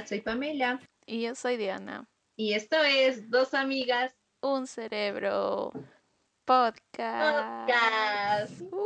[0.00, 0.80] Hola, soy Pamela.
[1.04, 2.08] Y yo soy Diana.
[2.34, 4.14] Y esto es Dos Amigas.
[4.40, 5.72] Un Cerebro
[6.46, 7.68] Podcast.
[7.68, 8.62] Podcast.
[8.72, 8.78] Uh.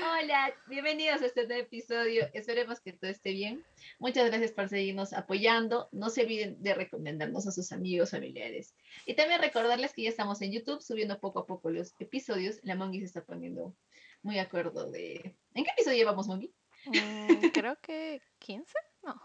[0.00, 2.26] Hola, bienvenidos a este nuevo episodio.
[2.32, 3.62] Esperemos que todo esté bien.
[3.98, 5.90] Muchas gracias por seguirnos apoyando.
[5.92, 8.74] No se olviden de recomendarnos a sus amigos, familiares.
[9.04, 12.60] Y también recordarles que ya estamos en YouTube subiendo poco a poco los episodios.
[12.62, 13.76] La Mongi se está poniendo
[14.22, 15.36] muy acuerdo de...
[15.52, 16.50] ¿En qué episodio llevamos, Mongi?
[16.86, 16.92] Mm,
[17.54, 19.20] creo que 15, no.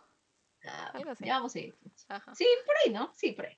[0.65, 1.25] Ah, algo así.
[1.25, 1.75] Ya vamos a ir.
[2.35, 3.11] Sí, por ahí, ¿no?
[3.15, 3.57] Sí, por ahí.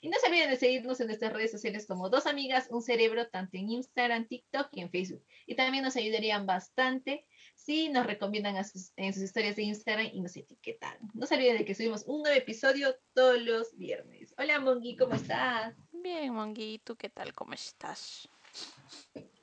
[0.00, 3.28] Y no se olviden de seguirnos en nuestras redes sociales como Dos Amigas, Un Cerebro,
[3.28, 5.24] tanto en Instagram, TikTok y en Facebook.
[5.46, 10.36] Y también nos ayudarían bastante si nos recomiendan en sus historias de Instagram y nos
[10.36, 10.98] etiquetan.
[11.14, 14.34] No se olviden de que subimos un nuevo episodio todos los viernes.
[14.36, 15.74] Hola, Mongi, ¿cómo estás?
[15.90, 17.32] Bien, Mongi, ¿tú qué tal?
[17.32, 18.28] ¿Cómo estás?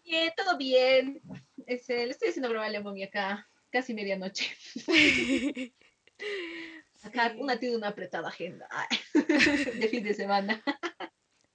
[0.03, 1.21] Bien, todo bien.
[1.65, 4.55] Este, le estoy haciendo broma a la Mongi acá casi medianoche.
[7.03, 8.67] Acá una tiene una apretada agenda
[9.13, 10.61] de fin de semana.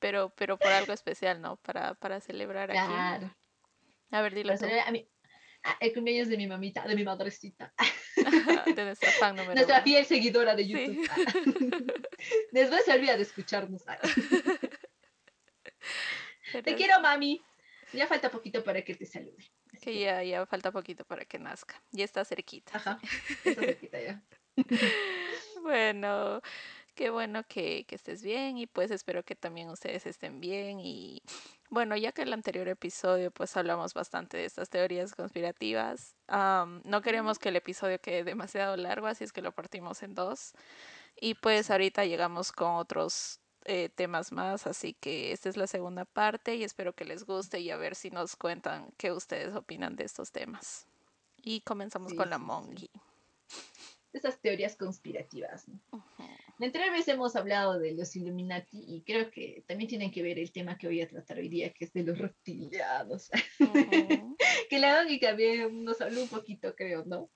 [0.01, 1.57] pero, pero por algo especial, ¿no?
[1.59, 2.81] Para, para celebrar aquí.
[2.81, 3.37] Claro.
[4.11, 4.55] A ver, dilo.
[4.55, 5.09] A mi,
[5.81, 7.73] el cumpleaños de mi mamita, de mi madrecita.
[8.75, 11.09] de nuestra fan número Nuestra fiel seguidora de YouTube.
[12.51, 13.83] Después se olvida de escucharnos.
[16.53, 17.43] Te quiero, mami.
[17.93, 19.45] Ya falta poquito para que te salude.
[19.81, 21.81] Que ya, ya falta poquito para que nazca.
[21.93, 22.77] Ya está cerquita.
[22.77, 22.99] Ajá,
[23.45, 24.23] está cerquita ya.
[25.63, 26.41] bueno,
[26.95, 31.23] qué bueno que, que, estés bien y pues espero que también ustedes estén bien y
[31.69, 37.03] bueno, ya que en el anterior episodio pues hablamos bastante de estas teorías conspirativas, no
[37.03, 40.55] queremos que el episodio quede demasiado largo, así es que lo partimos en dos
[41.21, 46.05] y pues ahorita llegamos con otros eh, temas más, así que esta es la segunda
[46.05, 49.97] parte y espero que les guste y a ver si nos cuentan qué ustedes opinan
[49.97, 50.87] de estos temas.
[51.43, 52.91] Y comenzamos con la Mongi.
[54.13, 55.67] Esas teorías conspirativas.
[56.65, 60.53] Anterior vez hemos hablado de los Illuminati y creo que también tienen que ver el
[60.53, 63.31] tema que voy a tratar hoy día, que es de los reptilianos.
[64.71, 67.31] que la Mongi también nos habló un poquito, creo, ¿no?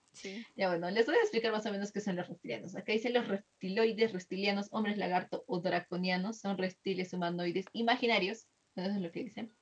[0.56, 2.74] Ya bueno, les voy a explicar más o menos qué son los reptilianos.
[2.74, 9.00] Acá dice los reptiloides, reptilianos, hombres lagarto o draconianos, son reptiles humanoides imaginarios, eso es
[9.00, 9.52] lo que dicen,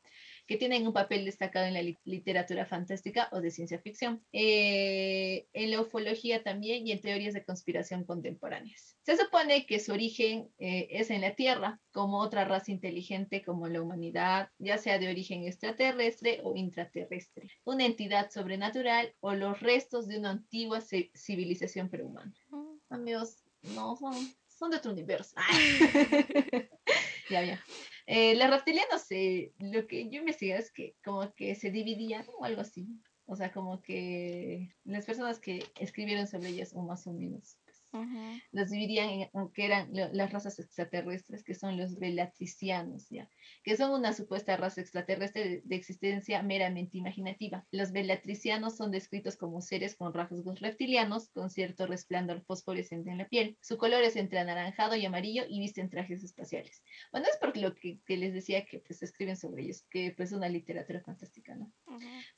[0.48, 5.70] que tienen un papel destacado en la literatura fantástica o de ciencia ficción, eh, en
[5.70, 8.97] la ufología también y en teorías de conspiración contemporáneas.
[9.03, 13.69] Se supone que su origen eh, es en la Tierra, como otra raza inteligente como
[13.69, 20.09] la humanidad, ya sea de origen extraterrestre o intraterrestre, una entidad sobrenatural o los restos
[20.09, 22.34] de una antigua civilización prehumana.
[22.88, 23.44] Amigos,
[23.75, 24.15] no, son,
[24.47, 25.36] son de otro universo.
[27.31, 27.65] ya, ya.
[28.06, 29.06] Eh, los reptilianos,
[29.59, 32.89] lo que yo investigué es que como que se dividían o algo así.
[33.27, 37.59] O sea, como que las personas que escribieron sobre ellas, o más o menos,
[38.53, 43.28] los dividían en que eran las razas extraterrestres, que son los velatricianos, ¿ya?
[43.65, 47.66] que son una supuesta raza extraterrestre de, existencia meramente imaginativa.
[47.71, 53.28] Los velatricianos son descritos como seres con rasgos reptilianos, con cierto resplandor fosforescente en la
[53.28, 53.56] piel.
[53.62, 56.82] Su color es entre anaranjado y amarillo y visten trajes espaciales.
[57.10, 60.37] Bueno, es porque lo que, les decía que pues escriben sobre ellos, que pues es
[60.37, 61.72] una literatura fantástica, ¿no?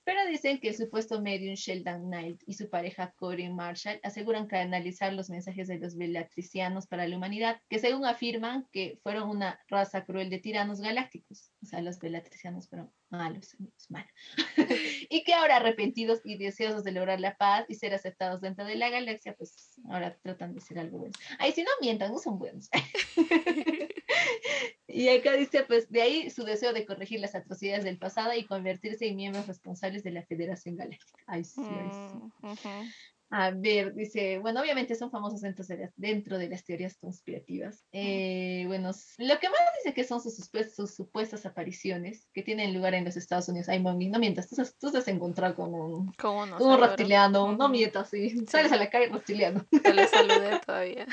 [0.05, 5.13] Pero dicen que el supuesto medium Sheldon Knight y su pareja Corey Marshall aseguran canalizar
[5.13, 10.05] los mensajes de los velatricianos para la humanidad, que según afirman que fueron una raza
[10.05, 11.53] cruel de tiranos galácticos.
[11.63, 14.11] O sea, los velatricianos fueron malos, amigos, malos.
[15.11, 18.77] y que ahora arrepentidos y deseosos de lograr la paz y ser aceptados dentro de
[18.77, 21.15] la galaxia, pues ahora tratan de ser algo bueno.
[21.39, 22.69] Ay, si no mientan, no son buenos.
[24.87, 28.45] y acá dice, pues de ahí su deseo de corregir las atrocidades del pasado y
[28.45, 31.23] convertirse en miembros responsables de la Federación Galáctica.
[31.27, 32.47] Ay, sí, ay, sí.
[32.47, 32.89] Mm,
[33.33, 37.85] a ver, dice, bueno, obviamente son famosos dentro de las, dentro de las teorías conspirativas.
[37.93, 42.95] Eh, bueno, lo que más dice que son sus, sus, supuestas apariciones que tienen lugar
[42.95, 43.69] en los Estados Unidos.
[43.69, 48.11] Ay, mami, no mientas, tú, tú estás encontrado con un, con un reptiliano, no mientas,
[48.11, 48.45] sí.
[48.49, 49.65] Sales a la calle reptiliano.
[49.81, 51.07] Te le saludé todavía.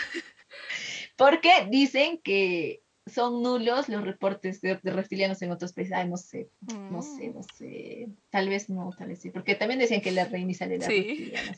[1.17, 5.93] Porque dicen que son nulos los reportes de, reptilianos en otros países.
[5.93, 6.49] Ay, no sé,
[6.91, 7.33] no sé, mm.
[7.33, 8.09] no sé.
[8.29, 9.29] Tal vez no, tal vez sí.
[9.29, 11.01] Porque también decían que la reina Isabel era sí.
[11.01, 11.57] reptiliana.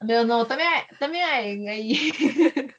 [0.00, 2.12] Pero no, también hay, también hay ahí.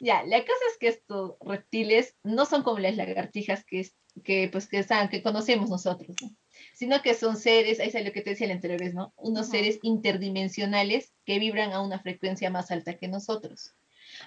[0.00, 3.88] ya, la cosa es que estos reptiles no son como las lagartijas que,
[4.22, 6.30] que, pues, que, están, que conocemos nosotros, ¿no?
[6.74, 9.12] sino que son seres, ahí es lo que te decía la anterior vez, ¿no?
[9.16, 13.74] Unos seres interdimensionales que vibran a una frecuencia más alta que nosotros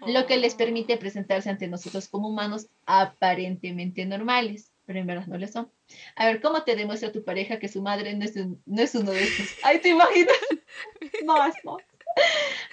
[0.08, 5.38] lo que les permite presentarse ante nosotros como humanos aparentemente normales, pero en verdad no
[5.38, 5.72] lo son.
[6.16, 9.12] A ver, ¿cómo te demuestra tu pareja que su madre no es, no es uno
[9.12, 9.48] de estos?
[9.64, 10.36] Ay, ¿te imaginas?
[11.24, 11.78] No, no.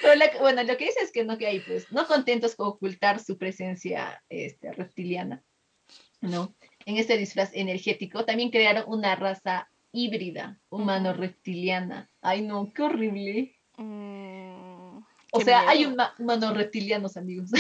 [0.02, 3.20] Pero bueno, lo que dice es que no que hay, pues, no contentos con ocultar
[3.20, 5.43] su presencia este, reptiliana,
[6.20, 6.55] ¿no?
[6.84, 12.11] En este disfraz energético también crearon una raza híbrida, humano-reptiliana.
[12.20, 13.56] Ay, no, qué horrible.
[13.76, 14.30] Mm,
[15.32, 17.50] o sea, hay humanos reptilianos, amigos.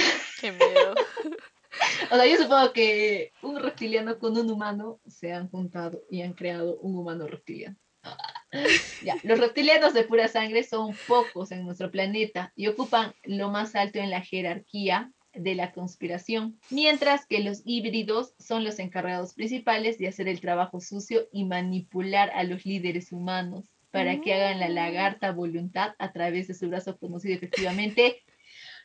[0.40, 0.94] Qué miedo.
[2.10, 6.32] o sea, yo supongo que un reptiliano con un humano se han juntado y han
[6.32, 7.76] creado un humano reptiliano.
[9.04, 13.76] Ya, los reptilianos de pura sangre son pocos en nuestro planeta y ocupan lo más
[13.76, 19.98] alto en la jerarquía de la conspiración, mientras que los híbridos son los encargados principales
[19.98, 24.68] de hacer el trabajo sucio y manipular a los líderes humanos para que hagan la
[24.68, 24.74] mm.
[24.74, 28.22] lagarta voluntad a través de su brazo conocido efectivamente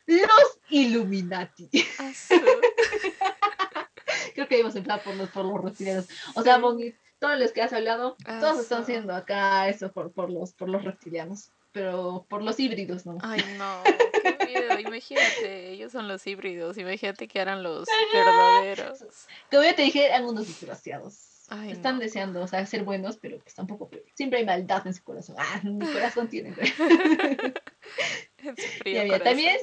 [0.06, 1.68] los Illuminati.
[1.98, 2.12] Ah,
[4.34, 6.08] Creo que íbamos a entrar por los, por los reptilianos.
[6.34, 6.60] O sea,
[7.18, 10.68] todos los que has hablado, ah, todos están siendo acá eso por, por, los, por
[10.68, 13.18] los reptilianos, pero por los híbridos, ¿no?
[13.22, 13.82] Ay, no,
[14.22, 19.04] qué miedo, imagínate, ellos son los híbridos, imagínate que eran los verdaderos.
[19.50, 21.35] Como yo te dije, eran unos desgraciados.
[21.68, 25.36] Están deseando, o sea, ser buenos, pero pues tampoco, siempre hay maldad en su corazón.
[25.38, 26.54] Ah, mi corazón tiene.
[29.24, 29.56] también,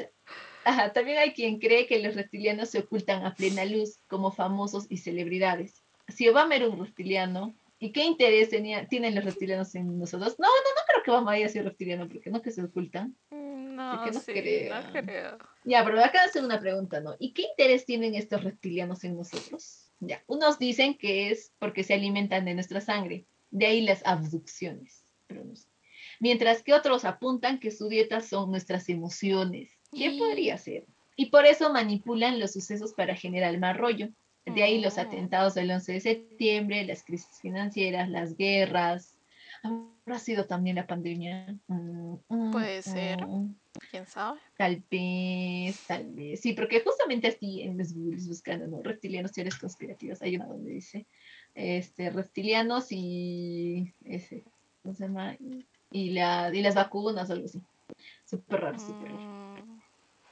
[0.93, 4.97] también hay quien cree que los reptilianos se ocultan a plena luz como famosos y
[4.97, 10.35] celebridades si Obama era un reptiliano, ¿y qué interés tenía, tienen los reptilianos en nosotros?
[10.39, 13.15] No, no, no creo que Obama haya sido reptiliano, porque no que se ocultan.
[13.29, 15.37] Mm, no, no, creo.
[15.63, 17.15] Ya, pero acá hacen una pregunta, ¿no?
[17.19, 19.91] ¿Y qué interés tienen estos reptilianos en nosotros?
[20.07, 25.05] Ya, unos dicen que es porque se alimentan de nuestra sangre, de ahí las abducciones,
[25.27, 25.67] pero no sé.
[26.19, 29.71] Mientras que otros apuntan que su dieta son nuestras emociones.
[29.91, 30.85] ¿Qué podría ser?
[31.15, 34.09] Y por eso manipulan los sucesos para generar mal rollo.
[34.45, 35.03] De ahí los ah.
[35.03, 39.12] atentados del 11 de septiembre, las crisis financieras, las guerras.
[39.63, 41.57] ¿Habrá sido también la pandemia?
[41.67, 43.25] Mm, mm, Puede ser.
[43.25, 43.55] Mm.
[43.89, 44.39] ¿Quién sabe?
[44.57, 46.41] Tal vez, tal vez.
[46.41, 48.83] Sí, porque justamente así en los Googles buscando, ¿no?
[48.83, 50.21] Reptilianos, teorías conspirativas.
[50.21, 51.07] Hay una donde dice
[51.55, 54.43] este, reptilianos y ese,
[54.83, 55.35] ¿cómo se llama?
[55.89, 57.61] Y, la, y las vacunas, algo así.
[58.25, 59.65] Súper raro, súper raro.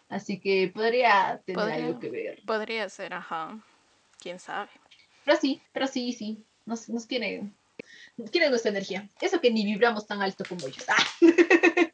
[0.10, 2.44] Así que podría tener algo que ver.
[2.46, 3.64] Podría ser, ajá
[4.22, 4.70] quién sabe.
[5.26, 7.54] Pero sí, pero sí, sí, nos, nos quieren,
[8.32, 9.10] quieren nuestra energía.
[9.22, 10.86] Eso que ni vibramos tan alto como ellos.
[10.88, 11.06] Ah.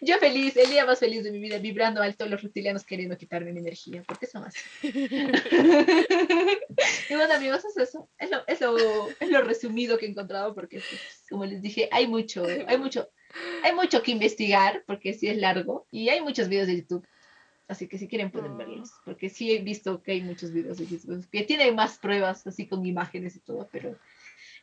[0.00, 3.52] Yo feliz, el día más feliz de mi vida, vibrando alto, los reptilianos queriendo quitarme
[3.52, 4.58] mi energía, porque son así.
[4.82, 4.88] y
[7.14, 8.08] bueno, amigos, es eso.
[8.18, 11.88] Es lo, es lo, es lo resumido que he encontrado, porque, pues, como les dije,
[11.92, 13.10] hay mucho, hay mucho,
[13.62, 17.06] hay mucho que investigar, porque sí es largo, y hay muchos videos de YouTube
[17.72, 19.02] Así que si quieren pueden verlos, ah.
[19.06, 22.66] porque sí he visto que hay muchos videos de Facebook que tienen más pruebas, así
[22.66, 23.96] con imágenes y todo, pero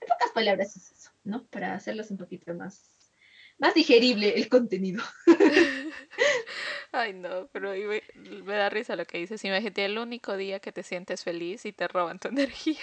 [0.02, 1.46] en pocas palabras es eso, ¿no?
[1.48, 2.92] Para hacerlos un poquito más,
[3.58, 5.04] más digerible el contenido.
[6.92, 7.72] Ay, no, pero
[8.16, 9.44] me, da risa lo que dices.
[9.46, 12.82] Imagínate el único día que te sientes feliz y te roban tu energía.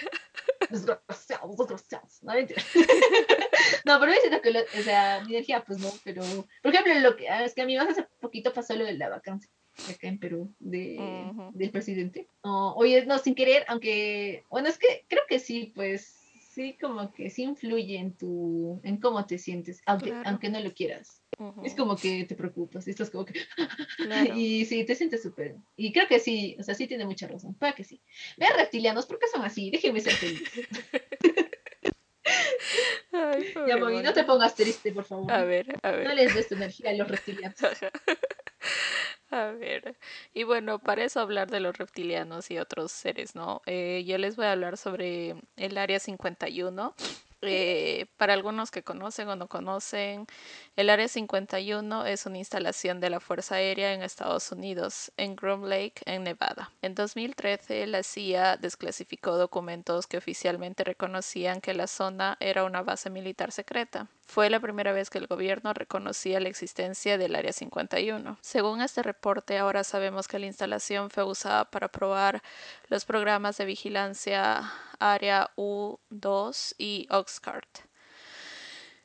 [0.69, 2.23] Desgraciados, desgraciados.
[2.23, 2.33] No,
[3.85, 4.49] no, pero me siento que,
[4.79, 6.21] o sea, mi energía, pues no, pero,
[6.61, 9.51] por ejemplo, lo que, es que a mí hace poquito pasó lo de la vacancia
[9.89, 10.97] acá en Perú de,
[11.53, 12.27] del presidente.
[12.41, 16.16] oye, no, sin querer, aunque, bueno, es que creo que sí, pues
[16.57, 20.73] sí, como que sí influye en tu, en cómo te sientes, aunque, aunque no lo
[20.73, 21.21] quieras.
[21.63, 23.33] Es como que te preocupas, y estás como que...
[24.35, 25.55] y sí, te sientes súper...
[25.75, 28.01] Y creo que sí, o sea, sí tiene mucha razón, para que sí.
[28.37, 29.69] Vean reptilianos, ¿por qué son así?
[29.69, 30.51] Déjenme ser feliz.
[33.11, 35.31] Ay, ya, no te pongas triste, por favor.
[35.31, 36.07] A ver, a ver.
[36.07, 37.57] No les des tu energía a los reptilianos.
[39.29, 39.97] A ver,
[40.33, 43.61] y bueno, para eso hablar de los reptilianos y otros seres, ¿no?
[43.65, 46.95] Eh, yo les voy a hablar sobre el Área 51,
[47.41, 50.25] eh, para algunos que conocen o no conocen,
[50.75, 55.65] el Área 51 es una instalación de la Fuerza Aérea en Estados Unidos, en Groom
[55.65, 56.71] Lake, en Nevada.
[56.81, 63.09] En 2013, la CIA desclasificó documentos que oficialmente reconocían que la zona era una base
[63.09, 64.07] militar secreta.
[64.27, 68.37] Fue la primera vez que el gobierno reconocía la existencia del Área 51.
[68.41, 72.43] Según este reporte, ahora sabemos que la instalación fue usada para probar
[72.87, 77.79] los programas de vigilancia Área U2 y Oxcart.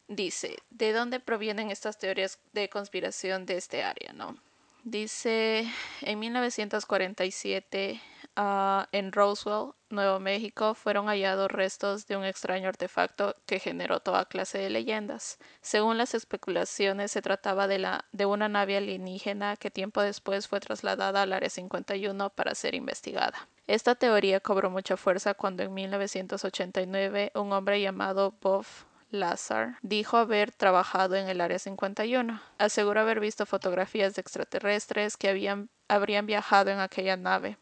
[0.08, 4.12] Dice, ¿de dónde provienen estas teorías de conspiración de este área?
[4.12, 4.36] ¿no?
[4.84, 5.66] Dice,
[6.02, 8.00] en 1947
[8.34, 14.24] Ah, en Roswell, Nuevo México, fueron hallados restos de un extraño artefacto que generó toda
[14.24, 15.38] clase de leyendas.
[15.60, 20.60] Según las especulaciones, se trataba de, la, de una nave alienígena que tiempo después fue
[20.60, 23.48] trasladada al Área 51 para ser investigada.
[23.66, 28.66] Esta teoría cobró mucha fuerza cuando en 1989 un hombre llamado Bob
[29.10, 32.40] Lazar, dijo haber trabajado en el Área 51.
[32.58, 37.56] Aseguró haber visto fotografías de extraterrestres que habían, habrían viajado en aquella nave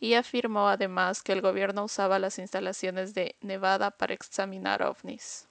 [0.00, 5.46] y afirmó además que el gobierno usaba las instalaciones de Nevada para examinar ovnis.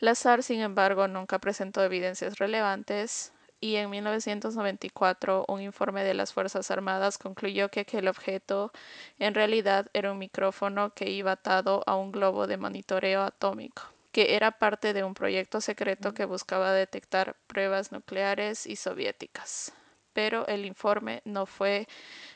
[0.00, 6.70] Lazar, sin embargo, nunca presentó evidencias relevantes y en 1994 un informe de las Fuerzas
[6.70, 8.72] Armadas concluyó que aquel objeto
[9.18, 14.36] en realidad era un micrófono que iba atado a un globo de monitoreo atómico, que
[14.36, 19.72] era parte de un proyecto secreto que buscaba detectar pruebas nucleares y soviéticas.
[20.12, 21.86] Pero el informe no fue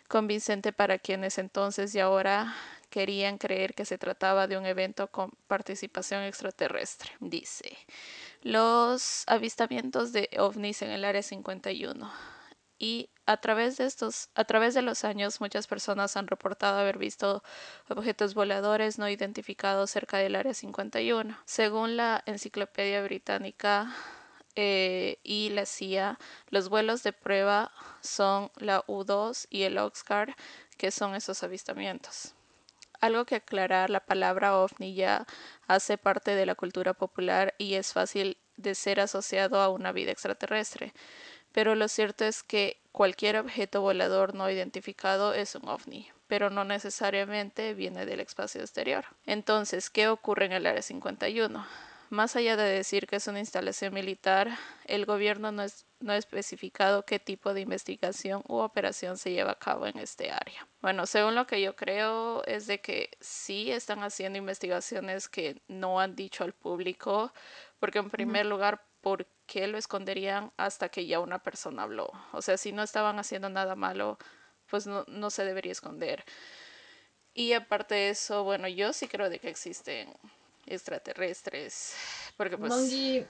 [0.09, 2.55] convincente para quienes entonces y ahora
[2.93, 7.11] querían creer que se trataba de un evento con participación extraterrestre.
[7.21, 7.79] Dice,
[8.43, 12.13] los avistamientos de ovnis en el Área 51.
[12.79, 16.99] Y a través de estos, a través de los años, muchas personas han reportado haber
[16.99, 17.43] visto
[17.89, 21.39] objetos voladores no identificados cerca del Área 51.
[21.47, 23.95] Según la Enciclopedia Británica
[24.55, 26.19] eh, y la CIA,
[26.51, 27.73] los vuelos de prueba
[28.03, 30.37] son la U-2 y el Oxcar,
[30.77, 32.35] que son esos avistamientos.
[33.03, 35.27] Algo que aclarar, la palabra ovni ya
[35.67, 40.13] hace parte de la cultura popular y es fácil de ser asociado a una vida
[40.13, 40.95] extraterrestre.
[41.51, 46.63] Pero lo cierto es que cualquier objeto volador no identificado es un ovni, pero no
[46.63, 49.05] necesariamente viene del espacio exterior.
[49.27, 51.67] Entonces, ¿qué ocurre en el Área 51?
[52.13, 54.51] Más allá de decir que es una instalación militar,
[54.85, 59.87] el gobierno no, ha especificado qué tipo de investigación u operación se lleva a cabo
[59.87, 60.69] en este área.
[60.83, 66.01] Bueno, según lo que yo creo es de que sí están haciendo investigaciones que no
[66.01, 67.33] han dicho al público,
[67.81, 72.13] porque en primer lugar, ¿por qué lo esconderían hasta que ya una persona habló?
[72.33, 74.19] O sea, si no estaban haciendo nada malo,
[74.69, 76.27] pues no, no se debería esconder.
[77.33, 80.13] Y aparte de eso, bueno, yo sí creo de que existen
[80.67, 81.95] extraterrestres.
[82.37, 82.73] Porque pues...
[82.73, 83.27] Mongi,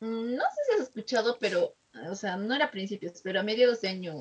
[0.00, 1.76] mm, no sé si has escuchado, pero,
[2.08, 4.14] o sea, no era a principios, pero a mediados de año,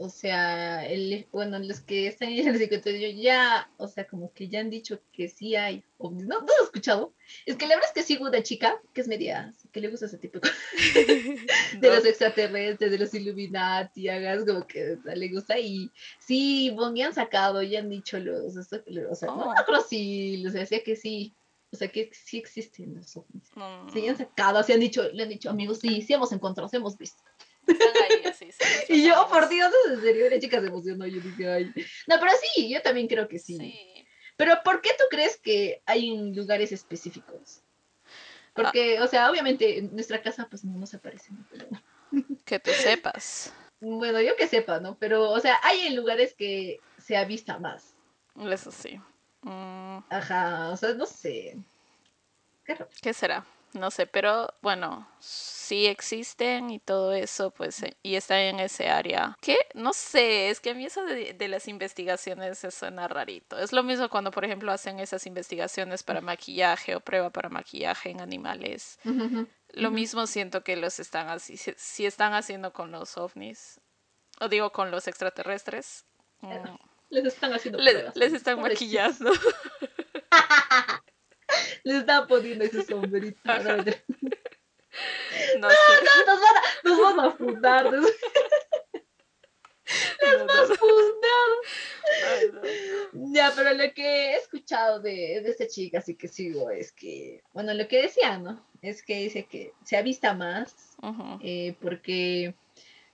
[0.00, 4.48] o sea, el, bueno, los que están en el secretario ya, o sea, como que
[4.48, 7.14] ya han dicho que sí hay No, no lo he escuchado.
[7.46, 10.06] Es que la verdad es que sigo una chica que es media, que le gusta
[10.06, 10.50] ese tipo de
[11.80, 15.58] de los extraterrestres, de los Illuminati, hagas como que le gusta.
[15.58, 15.90] Y
[16.20, 20.52] sí, Bongi han sacado, ya han dicho los, o sea, no, no creo si los
[20.52, 21.34] decía que sí,
[21.70, 23.50] o sea, que sí existen los ovnis.
[23.92, 26.96] Se han sacado, se han dicho, le han dicho, amigos, sí, sí hemos encontrado, hemos
[26.96, 27.22] visto.
[28.88, 31.06] y yo, por Dios, en serio, la chica se emocionó.
[31.06, 31.64] Yo dije, ay.
[32.06, 34.06] No, pero sí, yo también creo que sí.
[34.36, 37.62] Pero ¿por qué tú crees que hay lugares específicos?
[38.54, 41.36] Porque, o sea, obviamente en nuestra casa pues no nos aparecen.
[42.46, 43.52] Que tú sepas.
[43.80, 44.96] Bueno, yo que sepa, ¿no?
[44.98, 47.94] Pero, o sea, hay en lugares que se ha visto más.
[48.50, 48.98] Eso sí.
[49.48, 50.04] Mm.
[50.10, 51.56] Ajá, o sea, no sé.
[53.00, 53.46] ¿Qué, será?
[53.72, 58.90] No sé, pero bueno, sí existen y todo eso, pues, eh, y está en ese
[58.90, 59.38] área.
[59.40, 59.56] ¿Qué?
[59.72, 63.58] No sé, es que a mí eso de, las investigaciones se suena rarito.
[63.58, 68.10] Es lo mismo cuando, por ejemplo, hacen esas investigaciones para maquillaje o prueba para maquillaje
[68.10, 68.98] en animales.
[69.72, 73.80] Lo mismo siento que los están así, si, están haciendo con los ovnis,
[74.40, 76.04] o digo con los extraterrestres.
[76.40, 76.74] Mm,
[77.10, 78.16] les están haciendo pruebas.
[78.16, 79.32] Les, están maquillando.
[81.84, 83.38] les están poniendo ese sombrito.
[83.44, 83.84] No, no, no,
[86.26, 87.90] nos van a, nos van a fundar.
[90.38, 90.46] Nos...
[90.46, 91.48] Vas a fundar.
[93.32, 97.42] Ya, pero lo que he escuchado de, de esta chica, así que sigo, es que,
[97.52, 98.64] bueno, lo que decía, ¿no?
[98.82, 100.96] Es que dice que se ha visto más,
[101.42, 102.54] eh, porque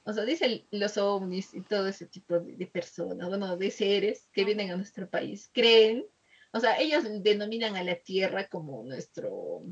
[0.05, 4.45] o sea, dicen los ovnis y todo ese tipo de, personas, bueno, de seres que
[4.45, 6.05] vienen a nuestro país, creen,
[6.53, 9.63] o sea, ellos denominan a la Tierra como nuestro,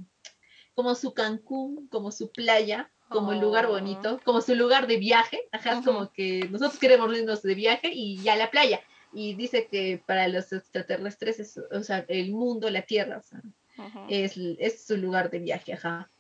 [0.74, 3.72] como su Cancún, como su playa, como el lugar oh.
[3.72, 8.16] bonito, como su lugar de viaje, ajá, como que nosotros queremos irnos de viaje y
[8.16, 8.80] ya la playa.
[9.12, 13.42] Y dice que para los extraterrestres, es, o sea, el mundo, la Tierra, o sea,
[14.08, 16.10] es, es su lugar de viaje, ajá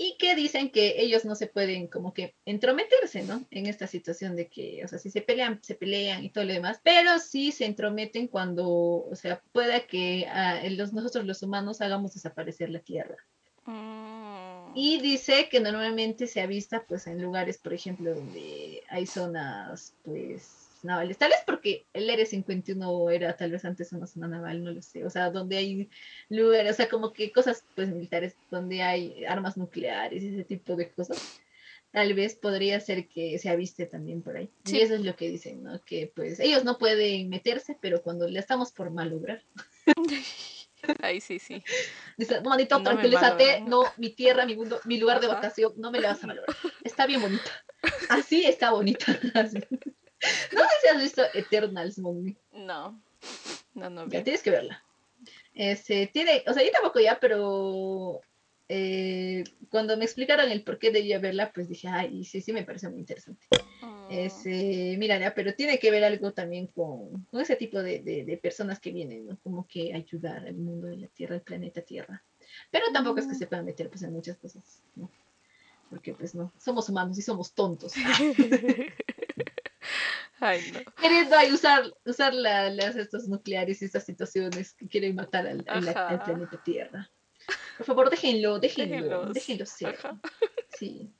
[0.00, 3.44] y que dicen que ellos no se pueden como que entrometerse, ¿no?
[3.50, 6.52] En esta situación de que, o sea, si se pelean, se pelean y todo lo
[6.52, 11.80] demás, pero sí se entrometen cuando, o sea, pueda que ah, los, nosotros los humanos
[11.80, 13.16] hagamos desaparecer la Tierra.
[13.66, 14.72] Mm.
[14.74, 20.57] Y dice que normalmente se avista pues en lugares, por ejemplo, donde hay zonas pues
[20.84, 21.18] navales.
[21.18, 24.82] Tal vez porque el Área 51 era tal vez antes una zona naval, no lo
[24.82, 25.04] sé.
[25.04, 25.90] O sea, donde hay
[26.28, 30.76] lugares, o sea, como que cosas pues militares, donde hay armas nucleares y ese tipo
[30.76, 31.40] de cosas.
[31.90, 34.50] Tal vez podría ser que se aviste también por ahí.
[34.66, 35.82] Y eso es lo que dicen, ¿no?
[35.84, 39.42] Que pues ellos no pueden meterse, pero cuando le estamos por malograr.
[41.02, 41.62] Ahí sí, sí.
[42.16, 45.90] Dice, no, manito, no tranquilízate, no, mi tierra, mi mundo, mi lugar de votación, no
[45.90, 46.56] me la vas a valorar.
[46.84, 47.50] Está bien bonita.
[48.08, 49.06] Así está bonita.
[50.52, 52.36] No sé si has visto Eternals, Mommy.
[52.52, 53.00] No.
[53.74, 54.08] No, no.
[54.08, 54.82] Ya tienes que verla.
[55.54, 58.20] Este, tiene, o sea, yo tampoco ya, pero
[58.68, 62.64] eh, cuando me explicaron el por qué debía verla, pues dije, ay, sí, sí, me
[62.64, 63.46] parece muy interesante.
[63.82, 64.06] Oh.
[64.10, 68.36] Este, mira, ya, pero tiene que ver algo también con, con ese tipo de, de,
[68.36, 69.38] personas que vienen, ¿no?
[69.42, 72.22] Como que ayudar al mundo de la Tierra, al planeta Tierra.
[72.70, 75.10] Pero tampoco es que se puedan meter pues, en muchas cosas, ¿no?
[75.90, 77.94] Porque pues no, somos humanos y somos tontos.
[80.40, 80.80] Ay, no.
[80.94, 86.62] Queriendo usar, usar las, estos nucleares y estas situaciones que quieren matar al, al planeta
[86.62, 87.10] Tierra.
[87.76, 89.98] Por favor, déjenlo, déjenlo, déjenlo ser.
[90.78, 91.12] Sí.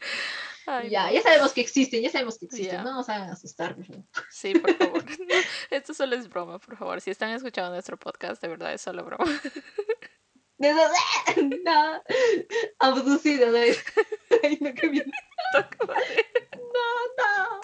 [0.88, 4.04] ya, ya sabemos que existen, ya sabemos que existen, no nos hagan asustar, por favor.
[4.30, 5.04] Sí, por favor.
[5.70, 7.00] Esto solo es broma, por favor.
[7.00, 9.24] Si están escuchando nuestro podcast, de verdad es solo broma.
[10.60, 10.82] De no,
[11.64, 12.02] no,
[12.78, 13.56] abducido, ¿no?
[14.42, 15.10] Ay, no, qué bien.
[15.54, 15.60] No,
[17.18, 17.60] no.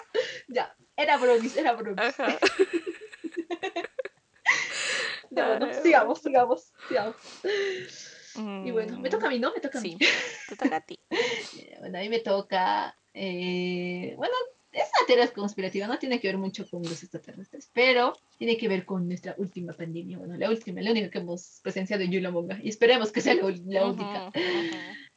[0.47, 1.99] Ya, era bromis, era bromis.
[1.99, 2.37] Ajá.
[5.29, 7.15] No, bueno, sigamos, sigamos, sigamos.
[8.65, 9.53] Y bueno, me toca a mí, ¿no?
[9.53, 9.97] Me toca a mí.
[9.99, 10.07] Sí,
[10.49, 10.99] te toca a ti.
[11.79, 12.97] bueno, a mí me toca.
[13.13, 14.33] Eh, bueno,
[14.71, 18.67] es una teoría conspirativa, no tiene que ver mucho con los extraterrestres, pero tiene que
[18.67, 20.17] ver con nuestra última pandemia.
[20.17, 22.59] Bueno, la última, la única que hemos presenciado en Yulamonga.
[22.61, 24.31] Y esperemos que sea la, única.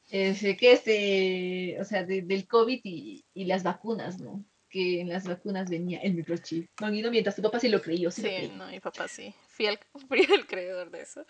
[0.08, 4.44] Es, que es de, o sea, del COVID y, y las vacunas, ¿no?
[4.70, 6.70] que en las vacunas venía el microchip.
[6.80, 8.10] No, y no mientras tu papá sí lo creyó.
[8.10, 9.34] Sí, sí no, mi papá sí.
[9.48, 9.78] Fui el,
[10.08, 11.26] fui el creador de eso.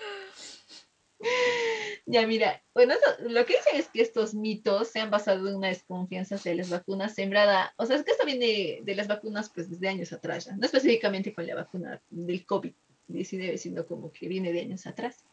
[2.06, 5.68] Ya, mira, bueno, lo que dicen es que estos mitos se han basado en una
[5.68, 9.70] desconfianza hacia las vacunas sembrada, o sea, es que esto viene de las vacunas pues
[9.70, 14.52] desde años atrás, ya, no específicamente con la vacuna del COVID-19, sino como que viene
[14.52, 15.24] de años atrás.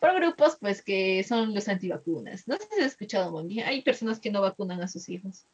[0.00, 2.46] Por grupos pues que son los antivacunas.
[2.48, 5.44] No sé si has escuchado, Moni, hay personas que no vacunan a sus hijos.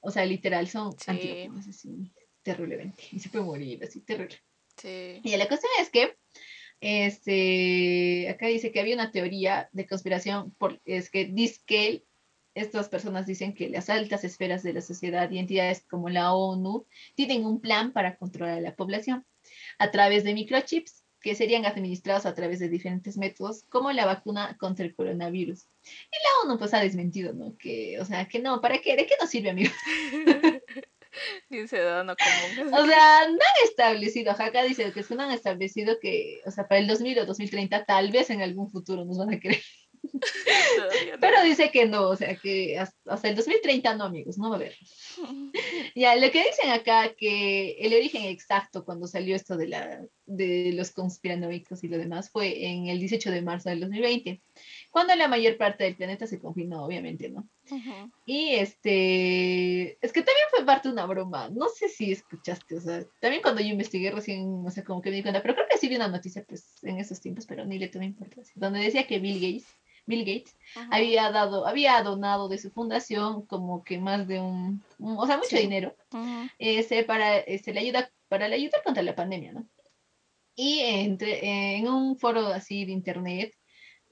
[0.00, 2.10] O sea, literal, son antivacunas así,
[2.42, 4.40] terriblemente, y se puede morir así, terrible.
[4.76, 5.20] Sí.
[5.22, 6.16] Y la cuestión es que
[6.80, 12.04] este, acá dice que había una teoría de conspiración, por, es que dice que
[12.54, 16.86] estas personas dicen que las altas esferas de la sociedad y entidades como la ONU
[17.14, 19.24] tienen un plan para controlar a la población
[19.78, 24.56] a través de microchips que serían administrados a través de diferentes métodos, como la vacuna
[24.58, 25.66] contra el coronavirus.
[25.84, 26.16] Y
[26.46, 27.56] la ONU pues ha desmentido, ¿no?
[27.58, 28.96] Que, o sea, que no, ¿para qué?
[28.96, 29.70] ¿De qué nos sirve, amigo?
[31.50, 32.74] Bien ciudadano común.
[32.74, 36.80] O sea, no han establecido, acá dice que no han establecido que, o sea, para
[36.80, 39.62] el 2000 o 2030 tal vez en algún futuro nos van a querer.
[41.20, 44.58] Pero dice que no, o sea, que hasta, el 2030 no, amigos, no va a
[44.58, 44.74] haber.
[45.94, 50.72] ya, lo que dicen acá, que el origen exacto cuando salió esto de, la, de
[50.74, 54.40] los conspiranoicos y lo demás fue en el 18 de marzo del 2020,
[54.90, 57.48] cuando la mayor parte del planeta se confinó, obviamente, ¿no?
[58.26, 62.80] Y este, es que también fue parte de una broma, no sé si escuchaste, o
[62.80, 65.66] sea, también cuando yo investigué recién, no sé, como que me di cuenta, pero creo
[65.70, 68.80] que sí vi una noticia, pues, en esos tiempos, pero ni le tomé importancia, donde
[68.80, 69.66] decía que Bill Gates
[70.06, 70.56] Bill Gates,
[70.90, 75.56] había dado, había donado de su fundación como que más de un, o sea, mucho
[75.56, 75.94] dinero,
[76.58, 79.66] ese para, este, le ayuda, para le ayudar contra la pandemia, ¿no?
[80.62, 83.54] Y entre, en un foro así de internet,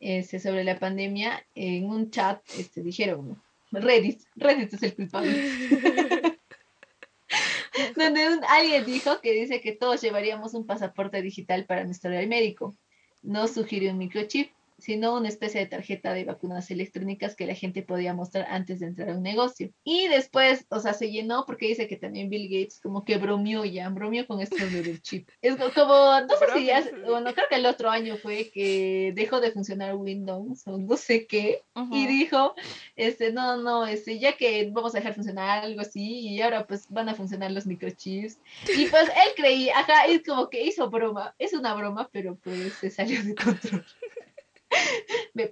[0.00, 3.38] este, sobre la pandemia, en un chat, este, dijeron,
[3.70, 5.30] Reddit, Reddit es el culpable.
[7.96, 12.74] donde alguien dijo que dice que todos llevaríamos un pasaporte digital para nuestro médico.
[13.20, 17.82] No sugirió un microchip sino una especie de tarjeta de vacunas electrónicas que la gente
[17.82, 19.70] podía mostrar antes de entrar a un negocio.
[19.84, 23.64] Y después, o sea, se llenó porque dice que también Bill Gates como que bromeó
[23.64, 25.28] ya, bromeó con esto del chip.
[25.42, 29.40] Es como, no sé si ya, bueno, creo que el otro año fue que dejó
[29.40, 31.62] de funcionar Windows o no sé qué,
[31.92, 32.54] y dijo,
[32.96, 36.86] este, no, no, este, ya que vamos a dejar funcionar algo así, y ahora pues
[36.88, 38.38] van a funcionar los microchips.
[38.76, 42.74] Y pues él creía, ajá, es como que hizo broma, es una broma, pero pues
[42.74, 43.84] se salió de control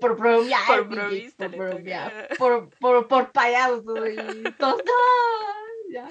[0.01, 4.83] por bromear, por, por, bromear, por, por, por payasos y todo.
[5.91, 6.09] ya.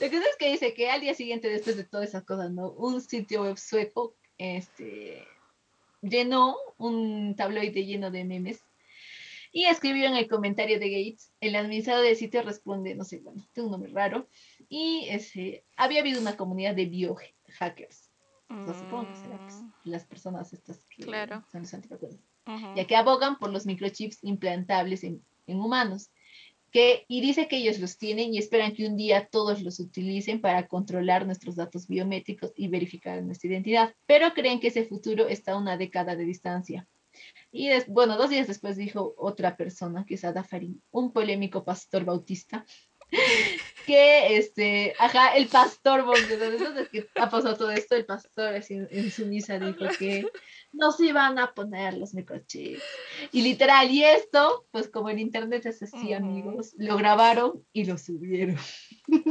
[0.00, 2.70] Lo que es que dice que al día siguiente, después de todas esas cosas, ¿no?
[2.72, 5.26] Un sitio web sueco este,
[6.00, 8.64] llenó un tabloide lleno de memes
[9.52, 13.46] y escribió en el comentario de Gates, el administrador del sitio responde, no sé, bueno,
[13.52, 14.26] tiene un nombre raro,
[14.70, 18.08] y ese, había habido una comunidad de biohackers.
[18.48, 18.66] Mm.
[18.66, 23.50] supongo que serán pues, las personas estas que son los antivacunas ya que abogan por
[23.50, 26.10] los microchips implantables en, humanos.
[26.70, 30.40] que, y dice que ellos los tienen y esperan que un día todos los utilicen
[30.40, 35.52] para controlar nuestros datos biométricos y verificar nuestra identidad, pero creen que ese futuro está
[35.52, 36.86] a una década de distancia.
[37.50, 42.64] Y bueno, dos días después dijo otra persona, que es Adafari, un polémico pastor bautista,
[43.86, 49.10] que este, ajá, el pastor, desde que ha pasado todo esto, el pastor así, en
[49.10, 50.26] su misa dijo que
[50.72, 52.82] no se iban a poner los microchips.
[53.30, 57.98] Y literal, y esto, pues como en internet es así, amigos, lo grabaron y lo
[57.98, 58.56] subieron.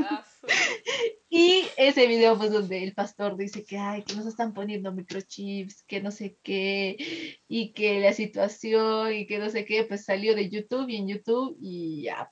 [0.05, 0.23] Ah,
[1.29, 5.83] y ese video, pues donde el pastor dice que, ay, que nos están poniendo microchips,
[5.83, 10.35] que no sé qué, y que la situación, y que no sé qué, pues salió
[10.35, 12.31] de YouTube y en YouTube y ya.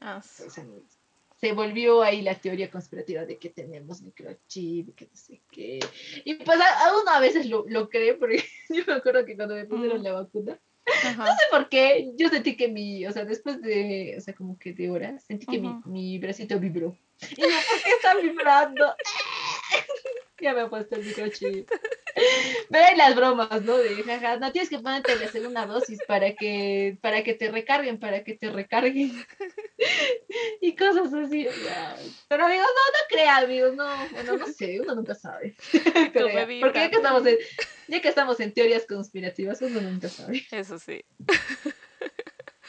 [0.00, 0.58] Ah, pues,
[1.40, 5.80] se volvió ahí la teoría conspirativa de que tenemos microchip, que no sé qué.
[6.24, 9.54] Y pues a, uno a veces lo, lo cree, porque yo me acuerdo que cuando
[9.54, 10.60] me pusieron la vacuna,
[11.16, 14.58] no sé por qué, yo sentí que mi, o sea, después de, o sea, como
[14.58, 16.96] que de horas, sentí que mi, mi bracito vibró.
[17.36, 18.94] Y yo, ¿por qué está vibrando?
[20.42, 21.70] ya me he puesto el microchip.
[22.70, 23.76] Ven las bromas, ¿no?
[23.76, 27.98] De jaja, no tienes que ponerte la segunda dosis para que, para que te recarguen,
[27.98, 29.12] para que te recarguen.
[30.60, 31.46] y cosas así.
[32.28, 35.54] Pero amigos, no, no crea, amigos, no, bueno, no sé, uno nunca sabe.
[36.12, 37.36] Porque ya que, estamos en,
[37.88, 40.44] ya que estamos en teorías conspirativas, uno nunca sabe.
[40.50, 41.04] Eso sí.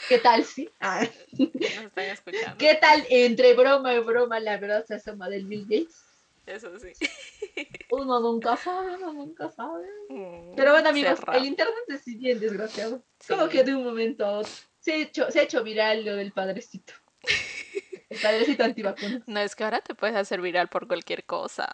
[0.10, 0.69] ¿Qué tal, sí?
[0.79, 1.07] Ah.
[1.38, 2.57] están escuchando.
[2.57, 6.11] ¿Qué tal entre broma y broma la verdad se asoma del Bill Gates?
[6.51, 6.91] Eso sí.
[7.91, 9.85] Uno nunca sabe, uno nunca sabe.
[10.09, 13.03] Mm, Pero bueno, amigos, el internet es bien desgraciado.
[13.27, 16.15] Como que de un momento a otro se ha hecho, se ha hecho viral lo
[16.15, 16.93] del padrecito.
[18.09, 19.21] El padrecito antivacunas.
[19.25, 21.69] No, es que ahora te puedes hacer viral por cualquier cosa.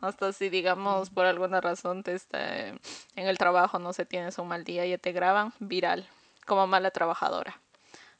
[0.00, 2.78] Hasta si, digamos, por alguna razón te está, en
[3.14, 6.08] el trabajo no se tienes un mal día y te graban, viral,
[6.44, 7.60] como mala trabajadora.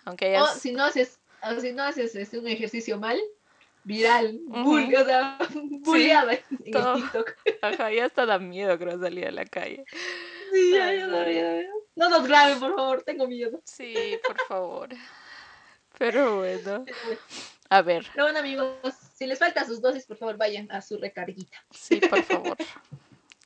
[0.05, 1.19] Aunque O si no haces,
[1.61, 3.21] si no haces este, un ejercicio mal,
[3.87, 5.39] viral, o sea,
[5.85, 7.37] bulleada en TikTok.
[7.63, 9.85] Ajá, ya hasta da miedo creo salir a la calle.
[10.53, 11.63] Sí, ya, ya da miedo.
[11.95, 13.63] No nos graben, por favor, tengo miedo.
[13.65, 14.89] Sí, por favor.
[15.99, 16.85] Pero bueno.
[17.71, 18.07] A ver.
[18.13, 21.65] Pero bueno, amigos, si les falta sus dosis, por favor, vayan a su recarguita.
[21.71, 22.57] Sí, por favor.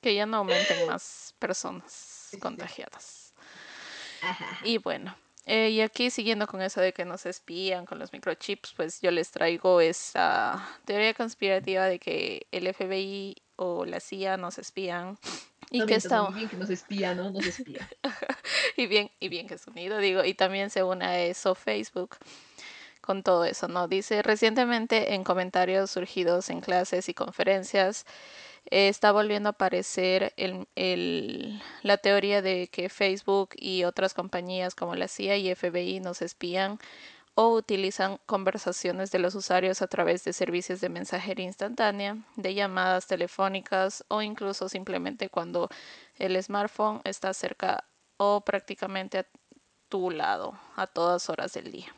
[0.00, 3.34] que ya no aumenten más personas contagiadas.
[4.22, 4.58] Ajá.
[4.64, 5.14] Y bueno,
[5.52, 9.10] eh, y aquí siguiendo con eso de que nos espían con los microchips, pues yo
[9.10, 15.18] les traigo esa teoría conspirativa de que el FBI o la CIA nos espían
[15.72, 17.32] y que está bien que nos espía, ¿no?
[17.32, 17.88] Nos espía.
[18.76, 22.16] y bien y bien que es unido, digo, y también se une a eso Facebook
[23.00, 23.88] con todo eso, ¿no?
[23.88, 28.06] Dice recientemente en comentarios surgidos en clases y conferencias
[28.70, 30.32] eh, está volviendo a aparecer
[31.82, 36.78] la teoría de que Facebook y otras compañías como la CIA y FBI nos espían
[37.34, 43.06] o utilizan conversaciones de los usuarios a través de servicios de mensajería instantánea, de llamadas
[43.06, 45.68] telefónicas o incluso simplemente cuando
[46.18, 47.84] el smartphone está cerca
[48.18, 49.26] o prácticamente a
[49.88, 51.94] tu lado a todas horas del día.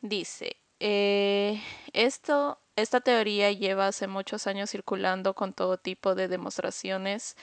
[0.00, 1.60] Dice, eh,
[1.92, 7.36] esto esta teoría lleva hace muchos años circulando con todo tipo de demostraciones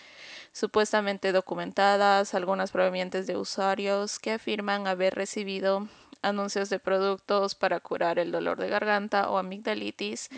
[0.51, 5.87] supuestamente documentadas, algunas provenientes de usuarios que afirman haber recibido
[6.21, 10.35] anuncios de productos para curar el dolor de garganta o amigdalitis, mm.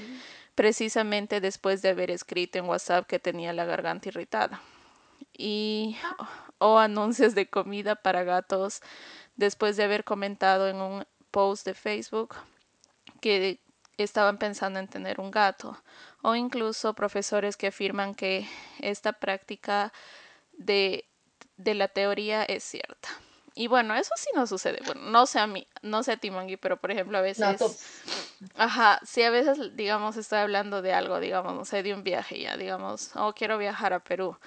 [0.56, 4.62] precisamente después de haber escrito en WhatsApp que tenía la garganta irritada.
[5.38, 5.98] Y
[6.60, 8.82] o anuncios de comida para gatos
[9.36, 12.36] después de haber comentado en un post de Facebook
[13.22, 13.60] que
[13.98, 15.78] estaban pensando en tener un gato,
[16.22, 18.48] o incluso profesores que afirman que
[18.80, 19.94] esta práctica
[20.54, 21.06] de,
[21.58, 23.10] de la teoría es cierta.
[23.54, 24.80] Y bueno, eso sí no sucede.
[24.86, 27.62] Bueno, no sé a mí, no sé a ti, Mangui, pero por ejemplo a veces...
[28.56, 32.40] ajá, si a veces, digamos, estoy hablando de algo, digamos, no sé, de un viaje
[32.40, 34.38] ya, digamos, oh, quiero viajar a Perú.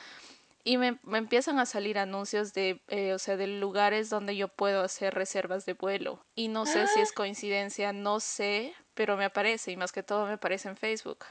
[0.66, 4.48] Y me, me empiezan a salir anuncios de, eh, o sea, de lugares donde yo
[4.48, 6.24] puedo hacer reservas de vuelo.
[6.34, 7.14] Y no sé si es ah.
[7.14, 11.24] coincidencia, no sé, pero me aparece y más que todo me aparece en Facebook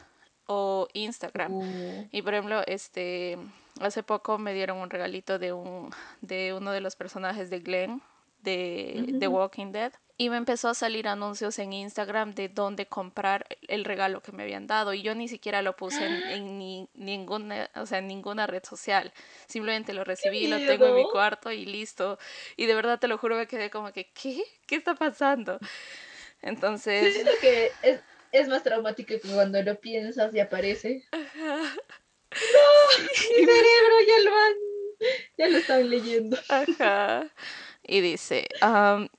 [0.46, 1.54] o Instagram.
[1.54, 2.08] Uh.
[2.12, 3.38] Y por ejemplo, este
[3.80, 5.90] hace poco me dieron un regalito de un
[6.22, 8.02] de uno de los personajes de Glenn
[8.42, 13.48] de The Walking Dead y me empezó a salir anuncios en Instagram de dónde comprar
[13.68, 17.70] el regalo que me habían dado y yo ni siquiera lo puse en, ni, ninguna,
[17.76, 19.12] o sea, ninguna red social.
[19.48, 22.20] Simplemente lo recibí, lo tengo en mi cuarto y listo.
[22.58, 24.44] Y de verdad te lo juro me quedé como que ¿qué?
[24.68, 25.58] ¿Qué está pasando?
[26.44, 27.14] Entonces.
[27.14, 28.00] siento que es,
[28.32, 31.04] es, más traumático que cuando lo piensas y aparece.
[31.12, 31.56] Ajá.
[31.56, 33.04] ¡No!
[33.04, 34.54] Mi cerebro ya lo han.
[35.38, 36.38] Ya lo están leyendo.
[36.50, 37.30] Ajá.
[37.86, 38.48] Y dice,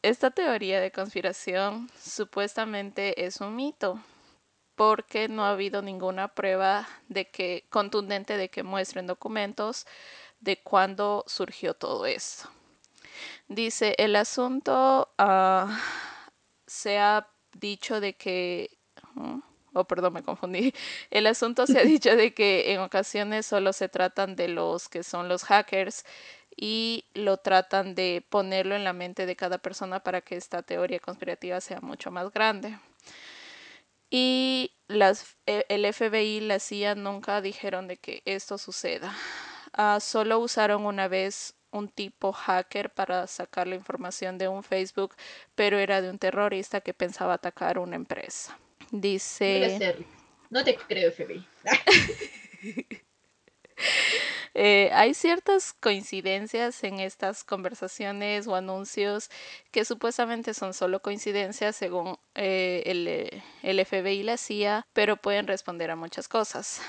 [0.00, 4.02] esta teoría de conspiración supuestamente es un mito
[4.74, 9.86] porque no ha habido ninguna prueba de que contundente de que muestren documentos
[10.40, 12.48] de cuándo surgió todo esto.
[13.48, 15.78] Dice, el asunto ah,
[16.74, 18.70] se ha dicho de que...
[19.74, 20.72] Oh, perdón, me confundí.
[21.10, 25.02] El asunto se ha dicho de que en ocasiones solo se tratan de los que
[25.02, 26.04] son los hackers
[26.56, 31.00] y lo tratan de ponerlo en la mente de cada persona para que esta teoría
[31.00, 32.78] conspirativa sea mucho más grande.
[34.10, 39.12] Y las, e, el FBI y la CIA nunca dijeron de que esto suceda.
[39.72, 45.14] Ah, solo usaron una vez un tipo hacker para sacar la información de un Facebook,
[45.54, 48.56] pero era de un terrorista que pensaba atacar una empresa.
[48.90, 49.96] Dice...
[50.50, 51.44] No te creo, FBI.
[54.56, 59.28] Eh, hay ciertas coincidencias en estas conversaciones o anuncios
[59.72, 65.48] que supuestamente son solo coincidencias según eh, el, el, FBI y la CIA, pero pueden
[65.48, 66.80] responder a muchas cosas.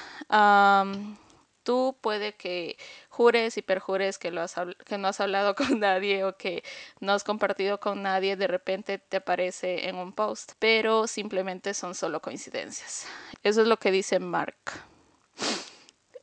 [1.66, 2.78] Tú puede que
[3.10, 6.64] jures y perjures que, lo has, que no has hablado con nadie o que
[7.02, 11.94] no has compartido con nadie, de repente te aparece en un post, pero simplemente son
[11.94, 13.08] solo coincidencias.
[13.44, 14.56] Eso es lo que dice Mark.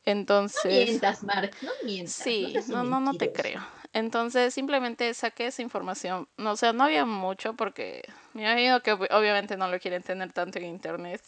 [0.05, 0.63] Entonces.
[0.63, 2.13] No mientas, Mark, no mientas.
[2.13, 3.61] Sí, no, no, no, te creo.
[3.93, 6.27] Entonces simplemente saqué esa información.
[6.37, 8.01] No, o sea, no había mucho porque
[8.33, 11.21] me imagino que obviamente no lo quieren tener tanto en internet.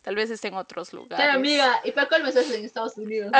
[0.00, 1.18] Tal vez esté en otros lugares.
[1.18, 3.30] Claro, amiga, y para me estás en Estados Unidos.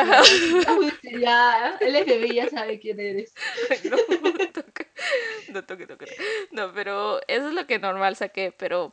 [1.18, 3.32] ya, el FBI ya sabe quién eres.
[3.90, 6.16] no, no toque, no toque.
[6.50, 8.92] No, pero eso es lo que normal saqué, pero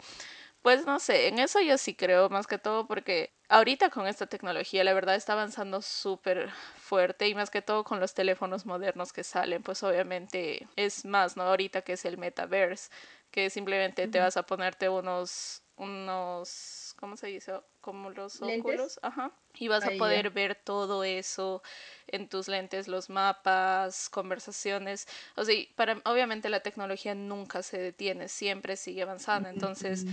[0.62, 4.28] pues no sé, en eso yo sí creo más que todo porque ahorita con esta
[4.28, 6.50] tecnología la verdad está avanzando súper
[6.94, 11.36] fuerte y más que todo con los teléfonos modernos que salen, pues obviamente es más,
[11.36, 11.42] ¿no?
[11.42, 12.92] Ahorita que es el metaverse,
[13.32, 17.54] que simplemente te vas a ponerte unos, unos, ¿cómo se dice?
[17.82, 19.32] Como los óculos, ajá.
[19.56, 21.64] Y vas a poder ver todo eso
[22.06, 25.08] en tus lentes, los mapas, conversaciones.
[25.36, 29.50] O sea, para, obviamente la tecnología nunca se detiene, siempre sigue avanzando.
[29.50, 30.06] Entonces,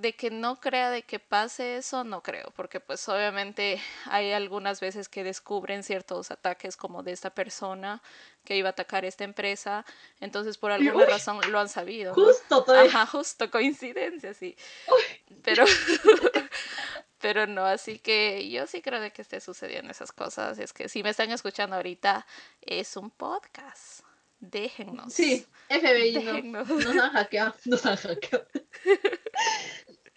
[0.00, 4.80] de que no crea de que pase eso, no creo, porque pues obviamente hay algunas
[4.80, 8.00] veces que descubren ciertos ataques como de esta persona
[8.44, 9.84] que iba a atacar esta empresa,
[10.20, 12.14] entonces por alguna razón lo han sabido.
[12.14, 14.56] Justo, Ajá, justo, coincidencia, sí.
[15.42, 15.64] Pero,
[17.20, 20.88] pero no, así que yo sí creo de que esté sucediendo esas cosas, es que
[20.88, 22.24] si me están escuchando ahorita,
[22.62, 24.02] es un podcast.
[24.40, 25.12] Déjennos.
[25.12, 28.46] Sí, FBI no, nos han hackeado, nos han hackeado.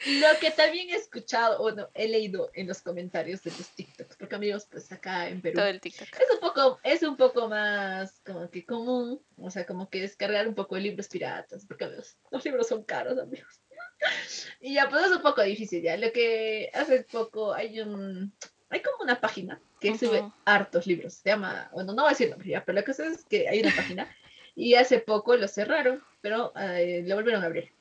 [0.05, 4.15] Lo que también he escuchado, o no, he leído en los comentarios de los TikToks,
[4.15, 5.57] porque amigos, pues acá en Perú.
[5.57, 6.07] Todo el TikTok.
[6.07, 10.47] Es un poco, es un poco más como que común, o sea, como que descargar
[10.47, 13.61] un poco de libros piratas, porque amigos, los libros son caros, amigos.
[14.61, 15.95] Y ya, pues es un poco difícil ya.
[15.95, 18.33] Lo que hace poco hay un,
[18.69, 21.13] hay como una página que sube hartos libros.
[21.13, 23.61] Se llama, bueno, no voy a decir nombre ya, pero la cosa es que hay
[23.61, 24.15] una página
[24.55, 27.71] y hace poco lo cerraron, pero eh, lo volvieron a abrir.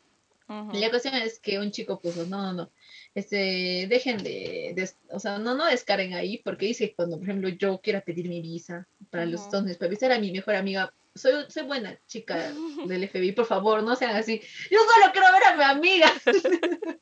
[0.51, 2.73] La cuestión es que un chico puso, no, no, no,
[3.15, 7.81] este, dejen de, o sea, no, no descarguen ahí, porque dice cuando, por ejemplo, yo
[7.81, 11.45] quiera pedir mi visa para los Estados Unidos, para visitar a mi mejor amiga, soy,
[11.49, 12.53] soy buena chica
[12.87, 16.13] del FBI, por favor, no sean así, yo solo quiero ver a mi amiga.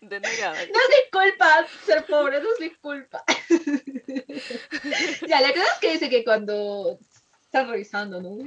[0.00, 0.56] De negada.
[0.72, 3.22] No es mi culpa ser pobre, no es mi culpa.
[5.28, 6.98] ya, la cosa es que dice que cuando
[7.42, 8.38] están revisando, ¿no?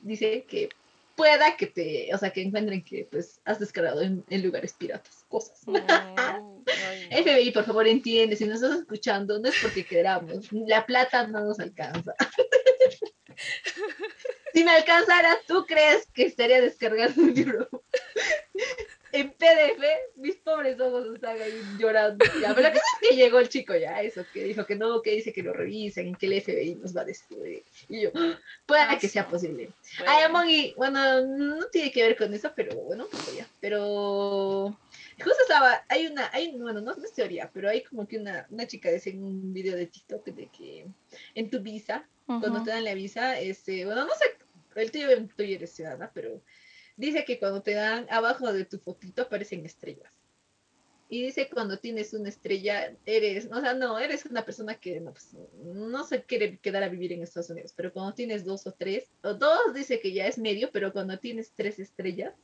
[0.00, 0.68] Dice que
[1.16, 5.60] pueda que te, o sea, que encuentren que pues has descargado en, lugares piratas cosas.
[7.10, 11.44] FBI, por favor, entiende, si nos estás escuchando, no es porque queramos, la plata no
[11.44, 12.14] nos alcanza.
[14.54, 17.68] si me alcanzara, ¿tú crees que estaría descargando un libro
[19.20, 19.82] en PDF,
[20.16, 22.24] mis pobres ojos están ahí llorando.
[22.40, 22.54] Ya.
[22.54, 25.12] Pero la cosa es que llegó el chico ya, eso, que dijo que no, que
[25.12, 27.62] dice que lo revisen, que el FBI nos va a destruir.
[27.88, 28.10] Y yo,
[28.66, 29.70] puede ah, que sea posible.
[30.06, 33.46] Ay, Among bueno, no tiene que ver con eso, pero bueno, pues ya.
[33.60, 34.76] Pero
[35.18, 38.66] justo estaba, hay una, hay, bueno, no, es teoría, pero hay como que una, una
[38.66, 40.86] chica dice en un video de TikTok de que
[41.34, 44.24] en tu visa, cuando te dan la visa, este, bueno, no sé,
[44.74, 46.40] el tuyo, tú eres ciudadana, pero
[46.96, 50.10] Dice que cuando te dan abajo de tu fotito aparecen estrellas.
[51.08, 55.12] Y dice cuando tienes una estrella, eres, o sea, no, eres una persona que no,
[55.12, 58.72] pues, no se quiere quedar a vivir en Estados Unidos, pero cuando tienes dos o
[58.72, 62.34] tres, o dos dice que ya es medio, pero cuando tienes tres estrellas,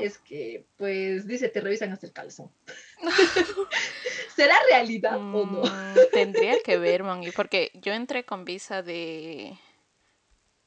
[0.00, 2.50] es que, pues, dice, te revisan hasta el calzón.
[4.34, 5.62] ¿Será realidad o no?
[5.62, 9.56] Mm, tendría que ver, Mangi, porque yo entré con visa de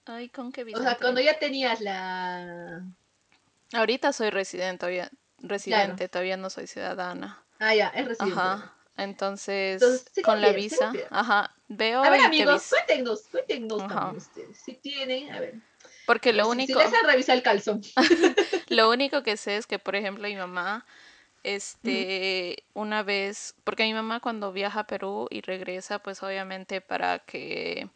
[0.05, 2.86] Ay, ¿con qué O sea, cuando ya tenías la...
[3.73, 7.43] Ahorita soy residente, todavía, residente, todavía no soy ciudadana.
[7.59, 8.39] Ah, ya, es residente.
[8.39, 8.73] Ajá.
[8.95, 12.03] Entonces, con la visa, ajá, veo.
[12.03, 14.57] A ver, amigos, cuéntenos, cuéntenos también ustedes.
[14.57, 15.55] Si tienen, a ver.
[16.05, 16.79] Porque lo único.
[16.79, 17.81] Si, les revisar el calzón.
[18.69, 20.86] lo único que sé es que, por ejemplo, mi mamá,
[21.43, 27.19] este, una vez, porque mi mamá cuando viaja a Perú y regresa, pues obviamente para
[27.19, 27.89] que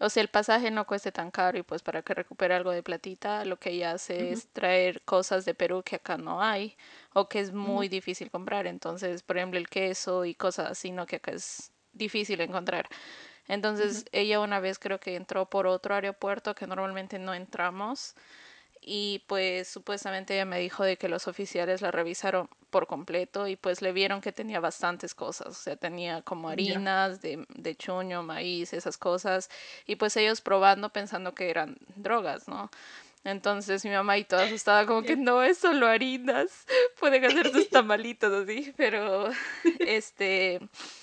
[0.00, 2.82] o sea, el pasaje no cueste tan caro y pues para que recupere algo de
[2.82, 6.76] platita, lo que ella hace es traer cosas de Perú que acá no hay
[7.14, 8.66] o que es muy difícil comprar.
[8.66, 11.06] Entonces, por ejemplo, el queso y cosas así, ¿no?
[11.06, 12.88] Que acá es difícil encontrar.
[13.48, 18.14] Entonces, ella una vez creo que entró por otro aeropuerto que normalmente no entramos
[18.88, 23.56] y pues supuestamente ella me dijo de que los oficiales la revisaron por completo y
[23.56, 28.22] pues le vieron que tenía bastantes cosas, o sea, tenía como harinas de, de chuño,
[28.22, 29.50] maíz, esas cosas
[29.86, 32.70] y pues ellos probando pensando que eran drogas, ¿no?
[33.24, 36.64] Entonces mi mamá y toda asustada como que no es solo harinas,
[37.00, 39.28] pueden hacer sus tamalitos así, pero
[39.80, 40.60] este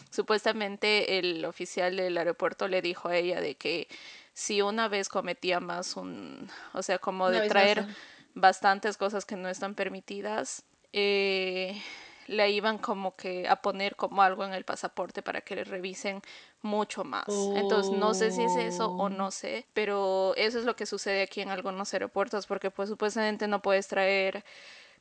[0.09, 3.89] supuestamente el oficial del aeropuerto le dijo a ella de que
[4.33, 7.85] si una vez cometía más un, o sea, como de traer
[8.33, 11.81] bastantes cosas que no están permitidas, eh,
[12.27, 16.21] le iban como que a poner como algo en el pasaporte para que le revisen
[16.61, 17.51] mucho más.
[17.53, 21.23] Entonces no sé si es eso o no sé, pero eso es lo que sucede
[21.23, 24.43] aquí en algunos aeropuertos porque pues supuestamente no puedes traer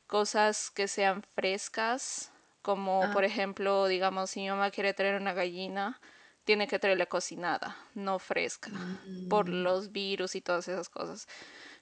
[0.07, 5.99] cosas que sean frescas, como por ejemplo, digamos, si mi mamá quiere traer una gallina,
[6.43, 8.71] tiene que traerla cocinada, no fresca,
[9.29, 9.63] por mm.
[9.63, 11.27] los virus y todas esas cosas.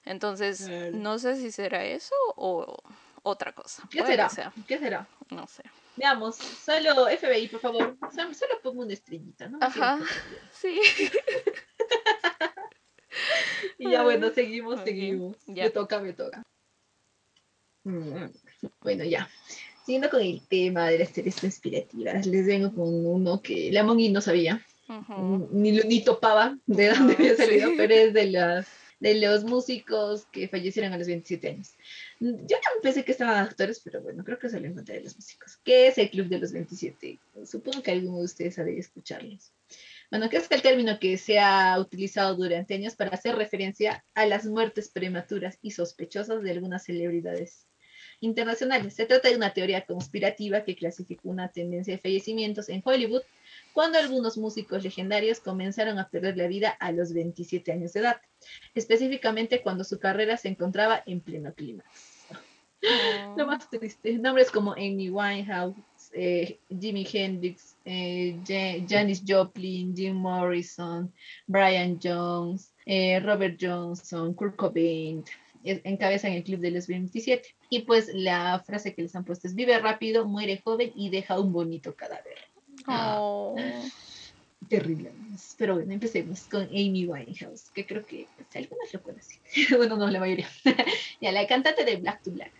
[0.04, 2.76] Entonces, no sé si será eso o
[3.22, 3.84] otra cosa.
[3.90, 4.30] ¿Qué será?
[4.66, 5.06] ¿Qué será?
[5.30, 5.62] No sé.
[5.96, 7.96] Veamos, solo FBI, por favor.
[8.12, 9.58] Solo, pongo una estrellita, ¿no?
[9.60, 9.98] Ajá,
[10.52, 10.80] sí.
[13.78, 15.36] y ya bueno, seguimos, seguimos.
[15.46, 16.42] Me toca, me toca.
[17.84, 18.26] Mm,
[18.80, 19.28] bueno, ya.
[19.84, 24.10] Siguiendo con el tema de las teorías conspirativas, les vengo con uno que la Mongi
[24.10, 24.64] no sabía,
[25.50, 28.68] ni, ni topaba de dónde había salido, pero es de, las,
[29.00, 31.74] de los músicos que fallecieron a los 27 años.
[32.20, 35.16] Yo no pensé que estaban actores, pero bueno, creo que salió en cuenta de los
[35.16, 35.58] músicos.
[35.64, 37.18] ¿Qué es el Club de los 27?
[37.44, 39.52] Supongo que alguno de ustedes sabe escucharlos.
[40.12, 44.26] Bueno, ¿qué es el término que se ha utilizado durante años para hacer referencia a
[44.26, 47.66] las muertes prematuras y sospechosas de algunas celebridades
[48.22, 48.94] internacionales.
[48.94, 53.22] Se trata de una teoría conspirativa que clasificó una tendencia de fallecimientos en Hollywood
[53.72, 58.20] cuando algunos músicos legendarios comenzaron a perder la vida a los 27 años de edad,
[58.74, 62.12] específicamente cuando su carrera se encontraba en pleno clímax.
[63.36, 65.76] Lo más triste, nombres como Amy Winehouse,
[66.12, 68.36] eh, Jimi Hendrix, eh,
[68.88, 71.12] Janis Joplin, Jim Morrison,
[71.46, 75.24] Brian Jones, eh, Robert Johnson, Kurt Cobain,
[75.64, 77.54] encabezan el club de los 27.
[77.70, 81.38] Y pues la frase que les han puesto es, vive rápido, muere joven y deja
[81.38, 82.38] un bonito cadáver.
[82.86, 83.56] Oh.
[84.68, 85.12] Terrible.
[85.58, 89.38] Pero bueno, empecemos con Amy Winehouse, que creo que pues, algunas lo conocen.
[89.76, 90.48] bueno, no, la mayoría.
[91.20, 92.52] ya, la cantante de Black to Black.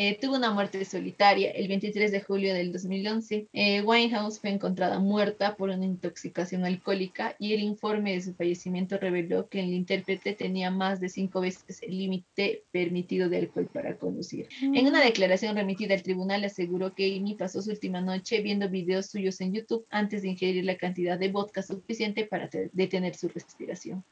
[0.00, 3.48] Eh, tuvo una muerte solitaria el 23 de julio del 2011.
[3.52, 8.96] Eh, Winehouse fue encontrada muerta por una intoxicación alcohólica y el informe de su fallecimiento
[8.96, 13.98] reveló que el intérprete tenía más de cinco veces el límite permitido de alcohol para
[13.98, 14.46] conducir.
[14.62, 15.06] En una mm.
[15.06, 19.52] declaración remitida al tribunal aseguró que Amy pasó su última noche viendo videos suyos en
[19.52, 24.04] YouTube antes de ingerir la cantidad de vodka suficiente para detener su respiración.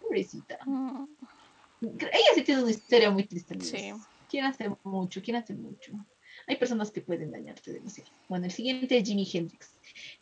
[0.00, 0.58] Pobrecita.
[0.66, 1.04] Mm.
[1.80, 3.56] Ella sí tiene una historia muy triste.
[3.60, 3.92] Sí.
[4.28, 5.22] ¿Quién hace mucho?
[5.22, 5.92] ¿Quién hace mucho?
[6.46, 8.10] Hay personas que pueden dañarte demasiado.
[8.28, 9.70] Bueno, el siguiente es Jimi Hendrix,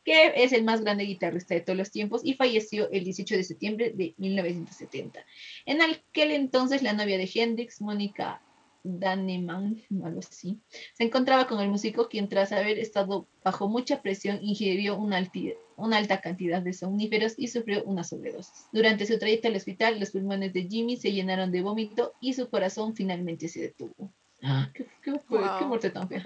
[0.05, 3.45] que es el más grande guitarrista de todos los tiempos y falleció el 18 de
[3.45, 5.25] septiembre de 1970.
[5.67, 8.41] En aquel entonces, la novia de Hendrix, Mónica
[8.87, 10.61] Daneman, algo así,
[10.95, 15.21] se encontraba con el músico quien tras haber estado bajo mucha presión ingirió una,
[15.77, 18.69] una alta cantidad de somníferos y sufrió una sobredosis.
[18.73, 22.49] Durante su trayecto al hospital, los pulmones de Jimmy se llenaron de vómito y su
[22.49, 24.13] corazón finalmente se detuvo.
[24.49, 24.71] Ah,
[25.03, 26.23] ¿Qué, muerte tan fea?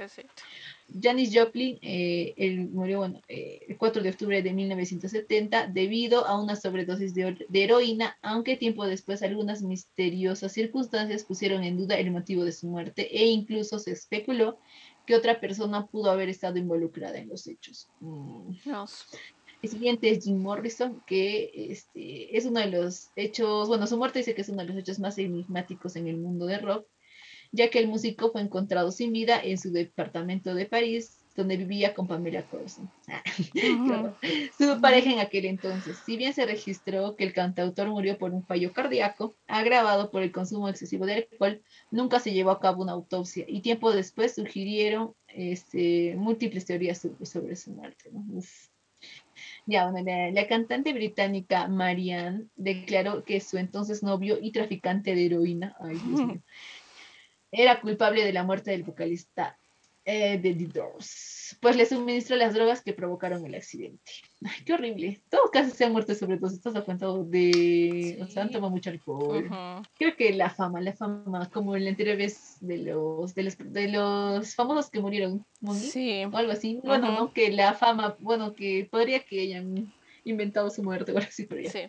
[1.00, 6.38] Janis Joplin eh, él murió bueno, eh, el 4 de octubre de 1970 debido a
[6.38, 12.44] una sobredosis de, heroína, aunque tiempo después algunas misteriosas circunstancias pusieron en duda el motivo
[12.44, 14.58] de su muerte e incluso se especuló
[15.06, 17.88] que otra persona pudo haber estado involucrada en los hechos.
[18.00, 18.52] Mm.
[19.62, 24.18] El siguiente es Jim Morrison, que este, es uno de los hechos, bueno, su muerte
[24.18, 26.86] dice que es uno de los hechos más enigmáticos en el mundo de rock
[27.52, 31.94] ya que el músico fue encontrado sin vida en su departamento de París donde vivía
[31.94, 32.90] con Pamela Corson.
[34.58, 35.96] Su pareja en aquel entonces.
[36.04, 40.32] Si bien se registró que el cantautor murió por un fallo cardíaco agravado por el
[40.32, 45.14] consumo excesivo de alcohol, nunca se llevó a cabo una autopsia y tiempo después surgirieron
[45.28, 48.10] este, múltiples teorías sobre, su muerte.
[49.66, 55.76] Ya, la, cantante británica Marianne declaró que su entonces novio y traficante de heroína,
[57.50, 59.58] era culpable de la muerte del vocalista
[60.06, 64.12] eh, de The Doors, pues le suministró las drogas que provocaron el accidente.
[64.42, 65.20] Ay, qué horrible.
[65.28, 66.50] Todos casi se han muerto sobre todo.
[66.50, 68.18] Estás a cuenta de.
[68.22, 69.48] O sea, han tomado mucho alcohol.
[69.98, 73.58] Creo que la fama, la fama, como en la anterior vez de los, de los,
[73.58, 75.44] de los famosos que murieron,
[75.74, 76.24] sí.
[76.24, 76.80] o algo así.
[76.82, 79.92] Bueno, no, que la fama, bueno, que podría que hayan
[80.24, 81.70] inventado su muerte o algo así, pero ya.
[81.70, 81.80] Sí.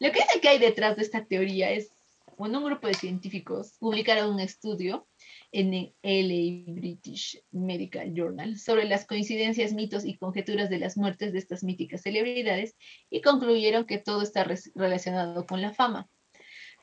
[0.00, 1.92] Lo que dice que hay detrás de esta teoría es,
[2.38, 5.08] un grupo de científicos publicaron un estudio
[5.50, 11.32] en el LA British Medical Journal sobre las coincidencias, mitos y conjeturas de las muertes
[11.32, 12.76] de estas míticas celebridades
[13.10, 16.08] y concluyeron que todo está relacionado con la fama,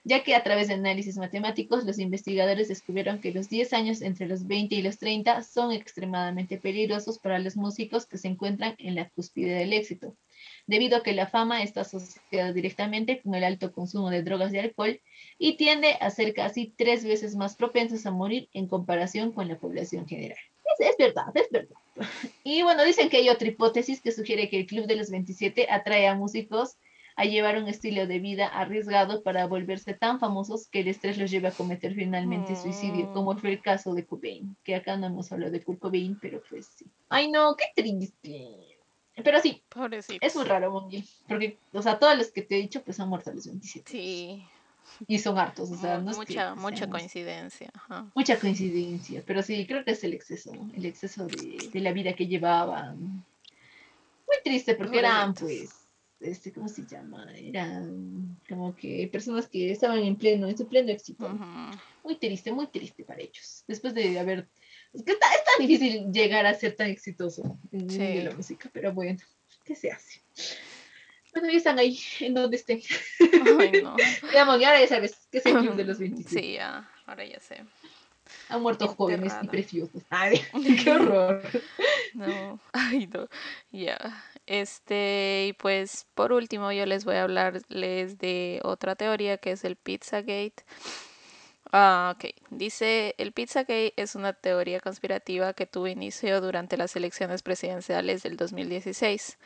[0.03, 4.27] ya que a través de análisis matemáticos los investigadores descubrieron que los 10 años entre
[4.27, 8.95] los 20 y los 30 son extremadamente peligrosos para los músicos que se encuentran en
[8.95, 10.17] la cúspide del éxito
[10.67, 14.59] debido a que la fama está asociada directamente con el alto consumo de drogas y
[14.59, 14.99] alcohol
[15.37, 19.57] y tiende a ser casi tres veces más propensos a morir en comparación con la
[19.57, 20.39] población general.
[20.79, 21.75] Es, verdad, es verdad.
[22.43, 25.67] Y bueno, dicen que hay otra hipótesis que sugiere que el Club de los 27
[25.69, 26.77] atrae a músicos
[27.15, 31.31] a llevar un estilo de vida arriesgado para volverse tan famosos que el estrés los
[31.31, 35.31] lleve a cometer finalmente suicidio, como fue el caso de Cobain, que acá no hemos
[35.31, 36.85] hablado de Kurt Cobain, pero pues sí.
[37.07, 38.74] Ay no, qué triste.
[39.23, 39.63] Pero sí,
[40.21, 41.03] es muy raro, Mongi.
[41.27, 43.89] Porque, o sea, todos los que te he dicho, pues han muerto a los 27.
[43.89, 44.43] Sí.
[45.07, 47.71] Y son hartos, o sea, no mucha, es mucha coincidencia.
[48.13, 52.13] Mucha coincidencia, pero sí, creo que es el exceso, el exceso de, de la vida
[52.13, 52.97] que llevaban.
[54.27, 55.85] Muy triste, porque eran, pues,
[56.19, 57.27] este, ¿cómo se llama?
[57.35, 61.29] Eran como que personas que estaban en pleno, en su pleno éxito.
[62.03, 63.63] Muy triste, muy triste para ellos.
[63.67, 64.47] Después de haber
[64.95, 68.93] es que está, es tan difícil llegar a ser tan exitoso en la música, pero
[68.93, 69.19] bueno,
[69.63, 70.21] ¿qué se hace?
[71.33, 72.81] Bueno, ya están ahí, en donde estén.
[73.59, 73.95] Ay, no.
[74.29, 76.29] Digamos, ahora ya sabes que es el club de los 25.
[76.29, 77.61] Sí, ya, ahora ya sé.
[78.49, 80.01] Han muerto jóvenes y preciosos.
[80.09, 80.41] Ay,
[80.83, 81.41] qué horror.
[82.13, 83.27] No, ay, no.
[83.71, 84.23] Ya.
[84.45, 89.65] Este, y pues por último, yo les voy a hablarles de otra teoría que es
[89.65, 90.63] el Pizzagate.
[91.77, 92.31] Ah, ok.
[92.51, 98.37] Dice, el Pizzagate es una teoría conspirativa que tuvo inicio durante las elecciones presidenciales del
[98.37, 99.37] 2016.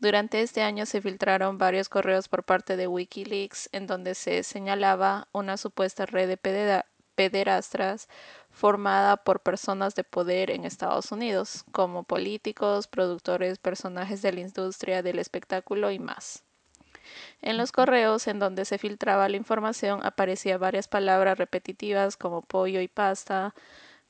[0.00, 5.28] Durante este año se filtraron varios correos por parte de Wikileaks en donde se señalaba
[5.32, 8.08] una supuesta red de pederastras
[8.50, 15.02] formada por personas de poder en Estados Unidos, como políticos, productores, personajes de la industria
[15.04, 16.42] del espectáculo y más.
[17.42, 22.80] En los correos en donde se filtraba la información aparecía varias palabras repetitivas como pollo
[22.80, 23.54] y pasta,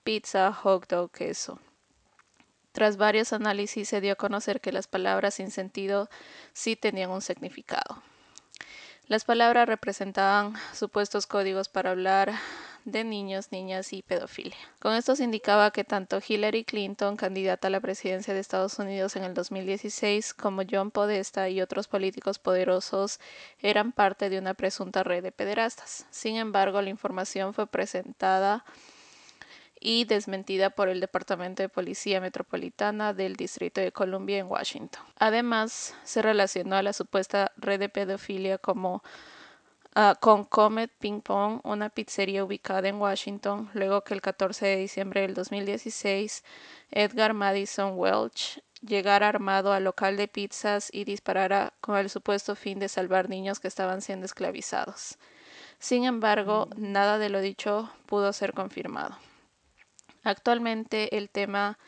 [0.02, 1.60] pizza, hot dog, queso.
[2.72, 6.08] Tras varios análisis se dio a conocer que las palabras sin sentido
[6.52, 8.02] sí tenían un significado.
[9.06, 12.32] Las palabras representaban supuestos códigos para hablar
[12.84, 14.56] de niños, niñas y pedofilia.
[14.80, 19.16] Con esto se indicaba que tanto Hillary Clinton, candidata a la presidencia de Estados Unidos
[19.16, 23.20] en el 2016, como John Podesta y otros políticos poderosos
[23.60, 26.06] eran parte de una presunta red de pederastas.
[26.10, 28.64] Sin embargo, la información fue presentada
[29.80, 35.02] y desmentida por el Departamento de Policía Metropolitana del Distrito de Columbia en Washington.
[35.16, 39.02] Además, se relacionó a la supuesta red de pedofilia como
[39.96, 44.76] Ah, con Comet Ping Pong, una pizzería ubicada en Washington, luego que el 14 de
[44.76, 46.44] diciembre del 2016
[46.92, 52.78] Edgar Madison Welch llegara armado al local de pizzas y disparara con el supuesto fin
[52.78, 55.18] de salvar niños que estaban siendo esclavizados.
[55.80, 56.92] Sin embargo, mm.
[56.92, 59.18] nada de lo dicho pudo ser confirmado.
[60.22, 61.78] Actualmente el tema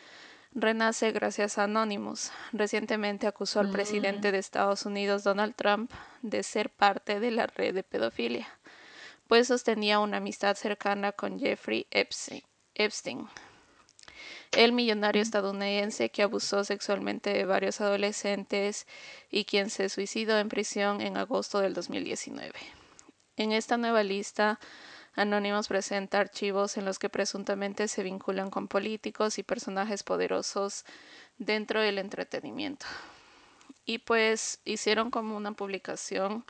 [0.54, 2.30] renace gracias a Anonymous.
[2.52, 4.32] Recientemente acusó al presidente mm.
[4.32, 5.90] de Estados Unidos, Donald Trump,
[6.22, 8.48] de ser parte de la red de pedofilia,
[9.28, 13.28] pues sostenía una amistad cercana con Jeffrey Epstein,
[14.52, 18.86] el millonario estadounidense que abusó sexualmente de varios adolescentes
[19.30, 22.52] y quien se suicidó en prisión en agosto del 2019.
[23.36, 24.60] En esta nueva lista
[25.14, 30.84] Anónimos presenta archivos en los que presuntamente se vinculan con políticos y personajes poderosos
[31.38, 32.86] dentro del entretenimiento.
[33.84, 36.44] Y pues hicieron como una publicación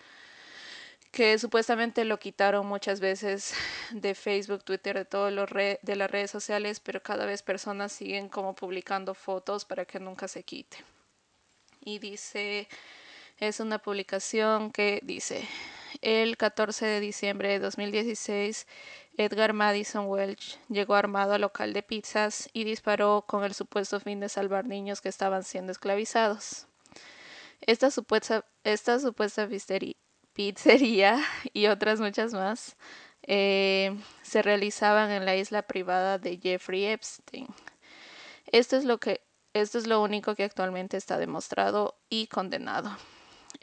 [1.10, 3.52] que supuestamente lo quitaron muchas veces
[3.90, 9.14] de Facebook, Twitter, de de las redes sociales, pero cada vez personas siguen como publicando
[9.14, 10.78] fotos para que nunca se quite.
[11.80, 12.68] Y dice,
[13.38, 15.46] es una publicación que dice,
[16.00, 18.66] el 14 de diciembre de 2016,
[19.16, 24.20] Edgar Madison Welch llegó armado al local de pizzas y disparó con el supuesto fin
[24.20, 26.66] de salvar niños que estaban siendo esclavizados.
[27.60, 29.48] Esta supuesta, esta supuesta
[30.32, 31.22] pizzería
[31.52, 32.76] y otras muchas más
[33.22, 37.46] eh, se realizaban en la isla privada de Jeffrey Epstein.
[38.46, 39.20] Esto es lo que
[39.54, 42.96] esto es lo único que actualmente está demostrado y condenado.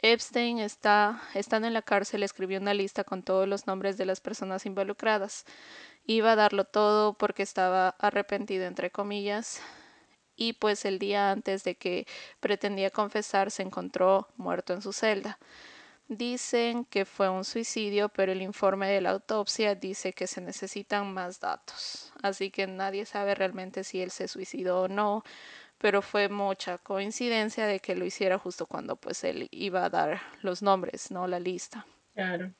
[0.02, 4.20] Epstein está, estando en la cárcel, escribió una lista con todos los nombres de las
[4.20, 5.44] personas involucradas.
[6.06, 9.60] Iba a darlo todo porque estaba arrepentido, entre comillas,
[10.36, 12.06] y pues el día antes de que
[12.40, 15.38] pretendía confesar se encontró muerto en su celda.
[16.08, 21.12] Dicen que fue un suicidio, pero el informe de la autopsia dice que se necesitan
[21.12, 22.12] más datos.
[22.22, 25.22] Así que nadie sabe realmente si él se suicidó o no,
[25.80, 30.20] pero fue mucha coincidencia de que lo hiciera justo cuando pues él iba a dar
[30.42, 31.86] los nombres, no la lista.
[32.14, 32.52] Claro.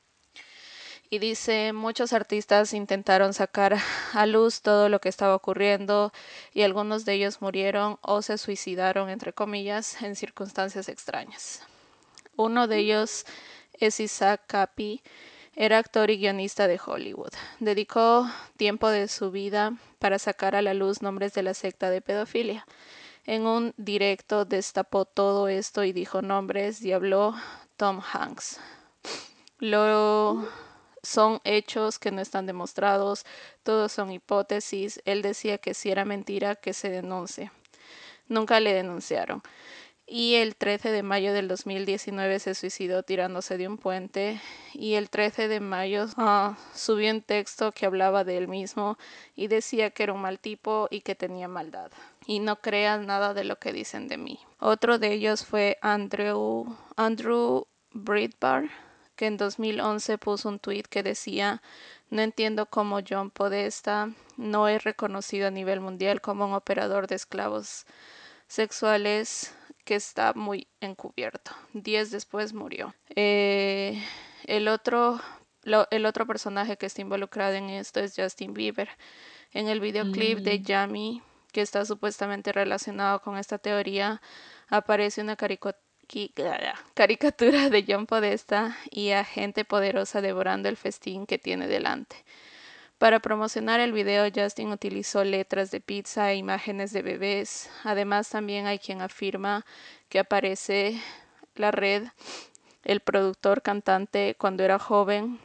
[1.09, 3.77] Y dice, muchos artistas intentaron sacar
[4.13, 6.13] a luz todo lo que estaba ocurriendo
[6.53, 11.67] y algunos de ellos murieron o se suicidaron, entre comillas, en circunstancias extrañas.
[12.37, 13.25] Uno de ellos
[13.73, 15.03] es Isaac Capi,
[15.53, 17.33] era actor y guionista de Hollywood.
[17.59, 22.01] Dedicó tiempo de su vida para sacar a la luz nombres de la secta de
[22.01, 22.65] pedofilia.
[23.25, 27.35] En un directo destapó todo esto y dijo nombres y habló
[27.77, 28.59] Tom Hanks.
[29.59, 30.47] Lo
[31.03, 33.25] son hechos que no están demostrados,
[33.63, 35.01] todos son hipótesis.
[35.05, 37.51] Él decía que si era mentira que se denuncie.
[38.27, 39.43] Nunca le denunciaron
[40.13, 44.41] y el 13 de mayo del 2019 se suicidó tirándose de un puente
[44.73, 48.97] y el 13 de mayo ah, subió un texto que hablaba de él mismo
[49.37, 51.93] y decía que era un mal tipo y que tenía maldad
[52.25, 54.37] y no crean nada de lo que dicen de mí.
[54.59, 58.69] Otro de ellos fue Andrew, Andrew Bridbar
[59.15, 61.61] que en 2011 puso un tweet que decía
[62.09, 67.15] no entiendo cómo John Podesta no es reconocido a nivel mundial como un operador de
[67.15, 67.85] esclavos
[68.49, 69.53] sexuales
[69.91, 71.51] que está muy encubierto.
[71.73, 72.95] Días después murió.
[73.13, 74.01] Eh,
[74.45, 75.19] el, otro,
[75.65, 78.87] el otro personaje que está involucrado en esto es Justin Bieber.
[79.51, 80.63] En el videoclip de mm.
[80.63, 81.21] Yami,
[81.51, 84.21] que está supuestamente relacionado con esta teoría,
[84.69, 85.75] aparece una caricatura
[87.69, 92.15] de John Podesta y a gente poderosa devorando el festín que tiene delante.
[93.01, 97.67] Para promocionar el video, Justin utilizó letras de pizza e imágenes de bebés.
[97.83, 99.65] Además, también hay quien afirma
[100.07, 101.01] que aparece
[101.55, 102.09] la red,
[102.83, 105.39] el productor cantante cuando era joven,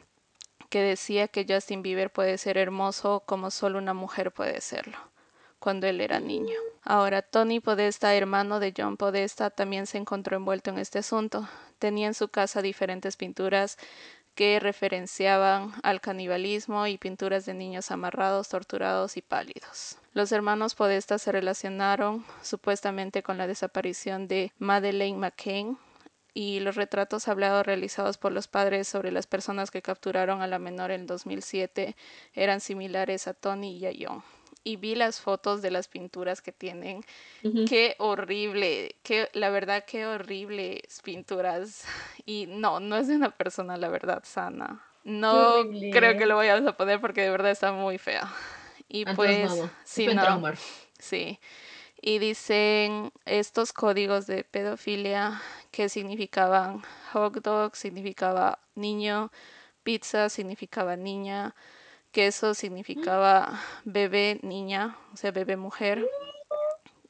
[0.69, 4.99] que decía que Justin Bieber puede ser hermoso como solo una mujer puede serlo,
[5.57, 6.59] cuando él era niño.
[6.83, 11.49] Ahora, Tony Podesta, hermano de John Podesta, también se encontró envuelto en este asunto.
[11.79, 13.79] Tenía en su casa diferentes pinturas
[14.37, 19.97] que referenciaban al canibalismo y pinturas de niños amarrados, torturados y pálidos.
[20.13, 25.79] Los hermanos Podesta se relacionaron supuestamente con la desaparición de Madeleine McCain,
[26.35, 30.59] y los retratos hablados realizados por los padres sobre las personas que capturaron a la
[30.59, 31.95] menor en 2007
[32.35, 34.21] eran similares a Tony y a John
[34.67, 37.01] y vi las fotos de las pinturas que tienen.
[37.41, 41.85] Qué horrible, qué, la verdad, qué horribles pinturas.
[42.25, 44.83] Y no, no es de una persona, la verdad, sana.
[45.05, 45.63] No
[45.93, 48.29] creo que lo vayamos a poner porque de verdad está muy fea.
[48.89, 49.51] Y pues,
[49.83, 50.41] sí, no.
[50.97, 51.39] Sí.
[52.01, 55.41] Y dicen estos códigos de pedofilia
[55.71, 59.29] que significaban hot dog, significaba niño,
[59.83, 61.53] pizza significaba niña,
[62.17, 66.03] queso significaba bebé niña, o sea, bebé mujer.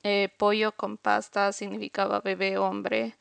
[0.04, 3.16] Eh, pollo con pasta significaba bebé hombre.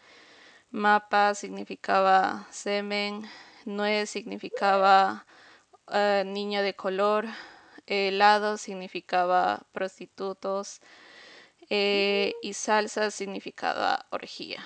[0.72, 3.22] Mapa significaba semen.
[3.66, 5.26] Nuez significaba
[5.86, 7.26] uh, niña de color.
[7.86, 10.80] helado significaba prostitutos.
[11.70, 14.60] Eh, y salsa significaba orgía.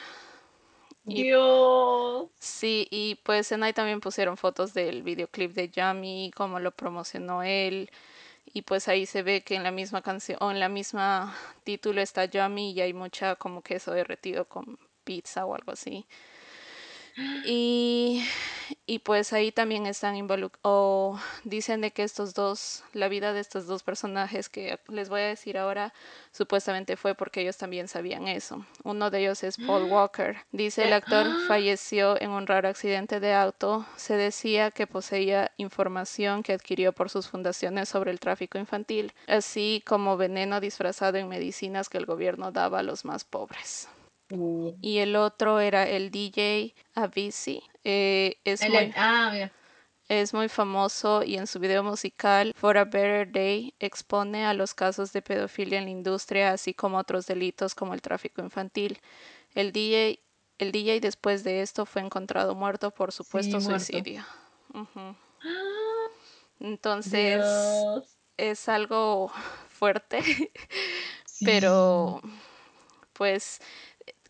[1.14, 2.28] Dios.
[2.38, 7.42] Sí, y pues en ahí también pusieron fotos del videoclip de Yami, cómo lo promocionó
[7.42, 7.90] él.
[8.52, 12.00] Y pues ahí se ve que en la misma canción, o en la misma título
[12.00, 16.06] está Yami y hay mucha como queso derretido con pizza o algo así.
[17.44, 18.24] Y,
[18.86, 23.40] y pues ahí también están involucrados, o dicen de que estos dos, la vida de
[23.40, 25.92] estos dos personajes que les voy a decir ahora,
[26.32, 28.64] supuestamente fue porque ellos también sabían eso.
[28.84, 30.36] Uno de ellos es Paul Walker.
[30.52, 33.86] Dice el actor falleció en un raro accidente de auto.
[33.96, 39.82] Se decía que poseía información que adquirió por sus fundaciones sobre el tráfico infantil, así
[39.86, 43.88] como veneno disfrazado en medicinas que el gobierno daba a los más pobres.
[44.30, 47.62] Uh, Y el otro era el DJ Avicii.
[47.84, 49.50] Eh, es, el- muy, ah,
[50.08, 54.74] es muy famoso y en su video musical For a Better Day expone a los
[54.74, 58.98] casos de pedofilia en la industria, así como otros delitos como el tráfico infantil.
[59.54, 60.18] El DJ,
[60.58, 64.24] el DJ después de esto fue encontrado muerto por supuesto suicidio.
[64.74, 65.14] Ah,
[66.60, 68.18] Entonces Dios.
[68.36, 69.32] es algo
[69.70, 70.22] fuerte.
[71.24, 71.44] Sí.
[71.46, 72.20] pero
[73.14, 73.60] pues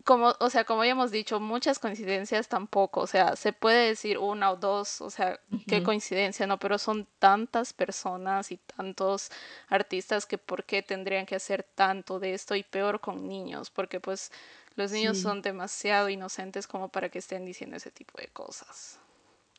[0.04, 4.18] como, o sea, como ya hemos dicho, muchas coincidencias tampoco, o sea, se puede decir
[4.18, 6.58] una o dos, o sea, qué coincidencia, ¿no?
[6.58, 9.30] Pero son tantas personas y tantos
[9.68, 14.00] artistas que por qué tendrían que hacer tanto de esto y peor con niños, porque
[14.00, 14.32] pues
[14.76, 15.24] los niños Sí.
[15.24, 18.98] son demasiado inocentes como para que estén diciendo ese tipo de cosas.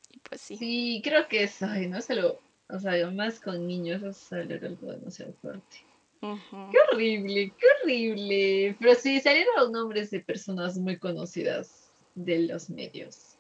[0.10, 0.58] Y pues sí.
[0.58, 2.40] Sí, creo que es, ay, no se lo,
[2.70, 5.86] o sea, más con niños, es algo demasiado fuerte.
[6.22, 8.76] Qué horrible, qué horrible.
[8.80, 13.38] Pero sí, salieron nombres de personas muy conocidas de los medios,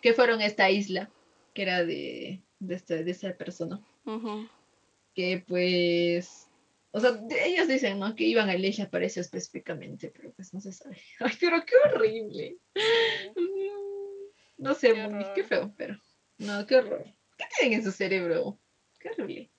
[0.00, 1.10] que fueron esta isla,
[1.54, 3.80] que era de, de, esta, de esa persona,
[5.14, 6.48] que pues,
[6.90, 8.14] o sea, ellos dicen, ¿no?
[8.16, 10.98] Que iban a isla para eso específicamente, pero pues no se sabe.
[11.20, 12.58] Ay, pero qué horrible.
[14.58, 15.96] No sé, Qué qué feo, pero
[16.38, 17.04] no, qué horror.
[17.36, 18.58] ¿Qué tienen en su cerebro?
[18.98, 19.50] Qué horrible.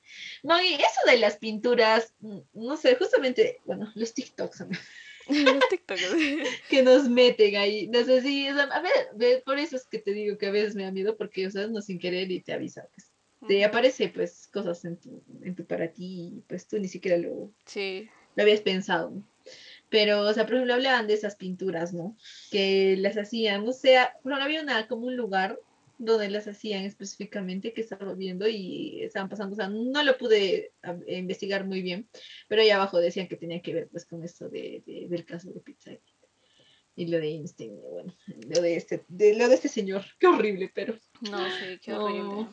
[0.43, 4.81] No, y eso de las pinturas, mm, no sé, justamente, bueno, los TikToks amigo,
[5.29, 6.13] Los TikTokers.
[6.69, 7.87] que nos meten ahí.
[7.87, 10.75] No sé si, a ver, ve, por eso es que te digo que a veces
[10.75, 13.11] me da miedo, porque, o sea, no sin querer y te avisa, pues,
[13.47, 17.17] te aparece, pues, cosas en tu, en tu para ti, y pues tú ni siquiera
[17.17, 18.09] lo, Sí.
[18.35, 19.11] lo habías pensado.
[19.11, 19.23] ¿no?
[19.89, 22.17] Pero, o sea, por ejemplo, hablaban de esas pinturas, ¿no?
[22.51, 25.59] Que las hacían, o sea, ejemplo, había una, como un lugar
[25.97, 30.73] donde las hacían específicamente que estaba viendo y estaban pasando, o sea, no lo pude
[30.83, 32.07] ah, investigar muy bien,
[32.47, 35.51] pero ahí abajo decían que tenía que ver pues con esto de, de- del caso
[35.51, 35.91] de Pizza
[36.95, 38.13] y lo de Einstein, y bueno,
[38.49, 42.03] lo de este, de lo de este señor, qué horrible, pero No, sí, qué No.
[42.03, 42.47] horrible.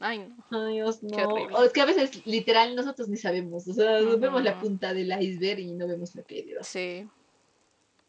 [0.00, 0.36] Ay, no.
[0.50, 1.28] Ay, Dios, Qué no.
[1.28, 1.54] horrible.
[1.56, 5.10] O es que a veces literal nosotros ni sabemos, o sea, vemos la punta del
[5.20, 6.62] iceberg y no vemos la piedra.
[6.62, 7.06] Sí,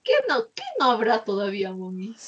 [0.10, 2.14] ¿Qué no, qué no habrá todavía, mami?
[2.14, 2.20] ¿Qué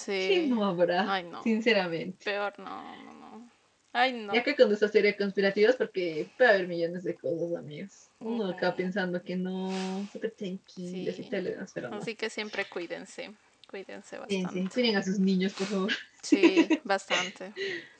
[0.44, 0.48] sí.
[0.48, 1.12] no habrá?
[1.12, 1.42] Ay, no.
[1.42, 2.24] Sinceramente.
[2.24, 3.50] Peor, no, no, no.
[3.92, 4.34] Ay, no.
[4.34, 8.12] Ya que con esta serie conspirativas, porque puede haber millones de cosas, amigos.
[8.20, 8.78] Uno acá Ujú.
[8.78, 11.30] pensando que no, súper tranquilos y Sí.
[11.32, 11.98] tal, pero no.
[11.98, 13.34] Así que siempre cuídense.
[13.68, 14.70] Cuídense bastante.
[14.72, 15.92] cuiden a sus niños, por favor.
[16.22, 16.38] Sí,
[16.84, 17.52] bastante.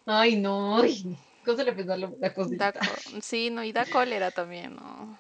[0.06, 2.72] Ay, no, ay, cosa le pensar la Da cosita.
[2.74, 5.18] co- sí, no, y da cólera también, ¿no?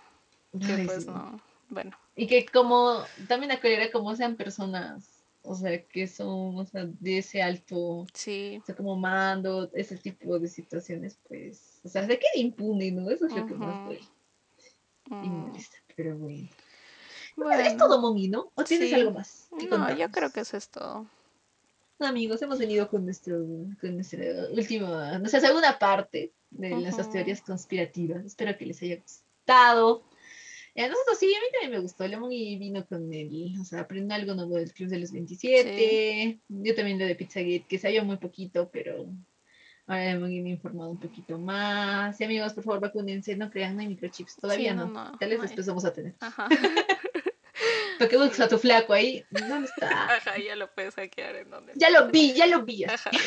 [0.51, 1.09] Que pues sí.
[1.09, 1.41] no.
[1.69, 6.85] Bueno, Y que como, también acuerda como sean personas, o sea, que son, o sea,
[6.85, 8.59] de ese alto, sí.
[8.61, 13.09] o sea, como mando, ese tipo de situaciones, pues, o sea, se queda impune, ¿no?
[13.09, 14.01] Eso es lo que más duele
[15.23, 16.47] y Mm, molesta, pero bueno.
[16.47, 18.51] Es Bueno, todo, Mongi, ¿no?
[18.55, 18.95] ¿O tienes Sí.
[18.95, 19.47] algo más?
[19.51, 21.07] no, yo creo que eso es todo.
[21.99, 23.37] Amigos, hemos venido con nuestro,
[23.79, 27.17] con nuestra última, nuestra segunda parte de nuestras Ujú.
[27.17, 28.25] teorías conspirativas.
[28.25, 30.03] Espero que les haya gustado.
[30.75, 32.03] Eh, A nosotros sí, a mí también me gustó.
[32.05, 36.39] El Mongi vino con el, o sea, aprendió algo nuevo del Club de los 27.
[36.47, 39.07] Yo también lo de Pizzagate, que sabía muy poquito, pero
[39.87, 42.19] ahora Mongi me ha informado un poquito más.
[42.21, 44.85] Y amigos, por favor, vacúnense, no crean, no hay microchips, todavía Sí, no.
[44.87, 46.15] no, no, Tal vez no después vamos a tener.
[46.19, 46.47] Ajá.
[47.99, 49.23] ¿Para qué buscas a tu flaco ahí?
[49.29, 50.15] ¿Dónde está?
[50.15, 51.73] Ajá, ya lo puedes hackear en donde.
[51.75, 52.85] Ya lo vi, ya lo vi.
[52.85, 53.11] Ajá.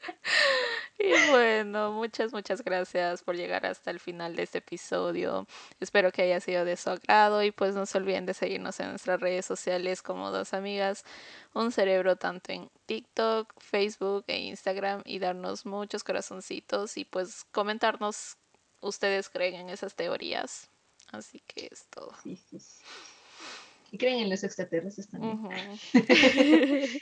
[1.02, 5.46] Y bueno, muchas, muchas gracias por llegar hasta el final de este episodio.
[5.80, 8.90] Espero que haya sido de su agrado y pues no se olviden de seguirnos en
[8.90, 11.04] nuestras redes sociales como dos amigas,
[11.54, 18.36] un cerebro tanto en TikTok, Facebook e Instagram y darnos muchos corazoncitos y pues comentarnos
[18.80, 20.68] ustedes creen en esas teorías.
[21.12, 22.12] Así que es todo.
[23.92, 25.40] Y creen en los extraterrestres también.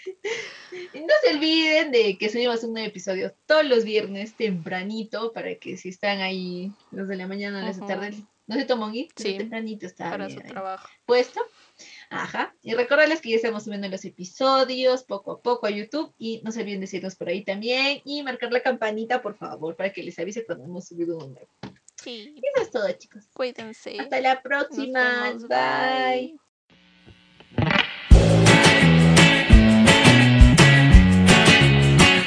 [0.95, 5.77] No se olviden de que subimos un nuevo episodio todos los viernes tempranito para que
[5.79, 7.89] si están ahí los de la mañana, los de Ujú.
[7.91, 8.15] tarde,
[8.47, 10.87] no se toman y Sí, tempranito está Para bien su trabajo.
[11.07, 11.41] puesto.
[12.11, 12.55] Ajá.
[12.63, 16.53] Y recordarles que ya estamos subiendo los episodios poco a poco a YouTube y no
[16.53, 20.03] se olviden de seguirnos por ahí también y marcar la campanita, por favor, para que
[20.03, 21.49] les avise cuando hemos subido uno nuevo.
[21.97, 23.25] Sí, eso es todo, chicos.
[23.33, 23.97] cuídense.
[23.99, 25.23] Hasta la próxima.
[25.25, 25.49] vemos.
[25.49, 25.59] Bye.
[26.29, 26.48] Bye.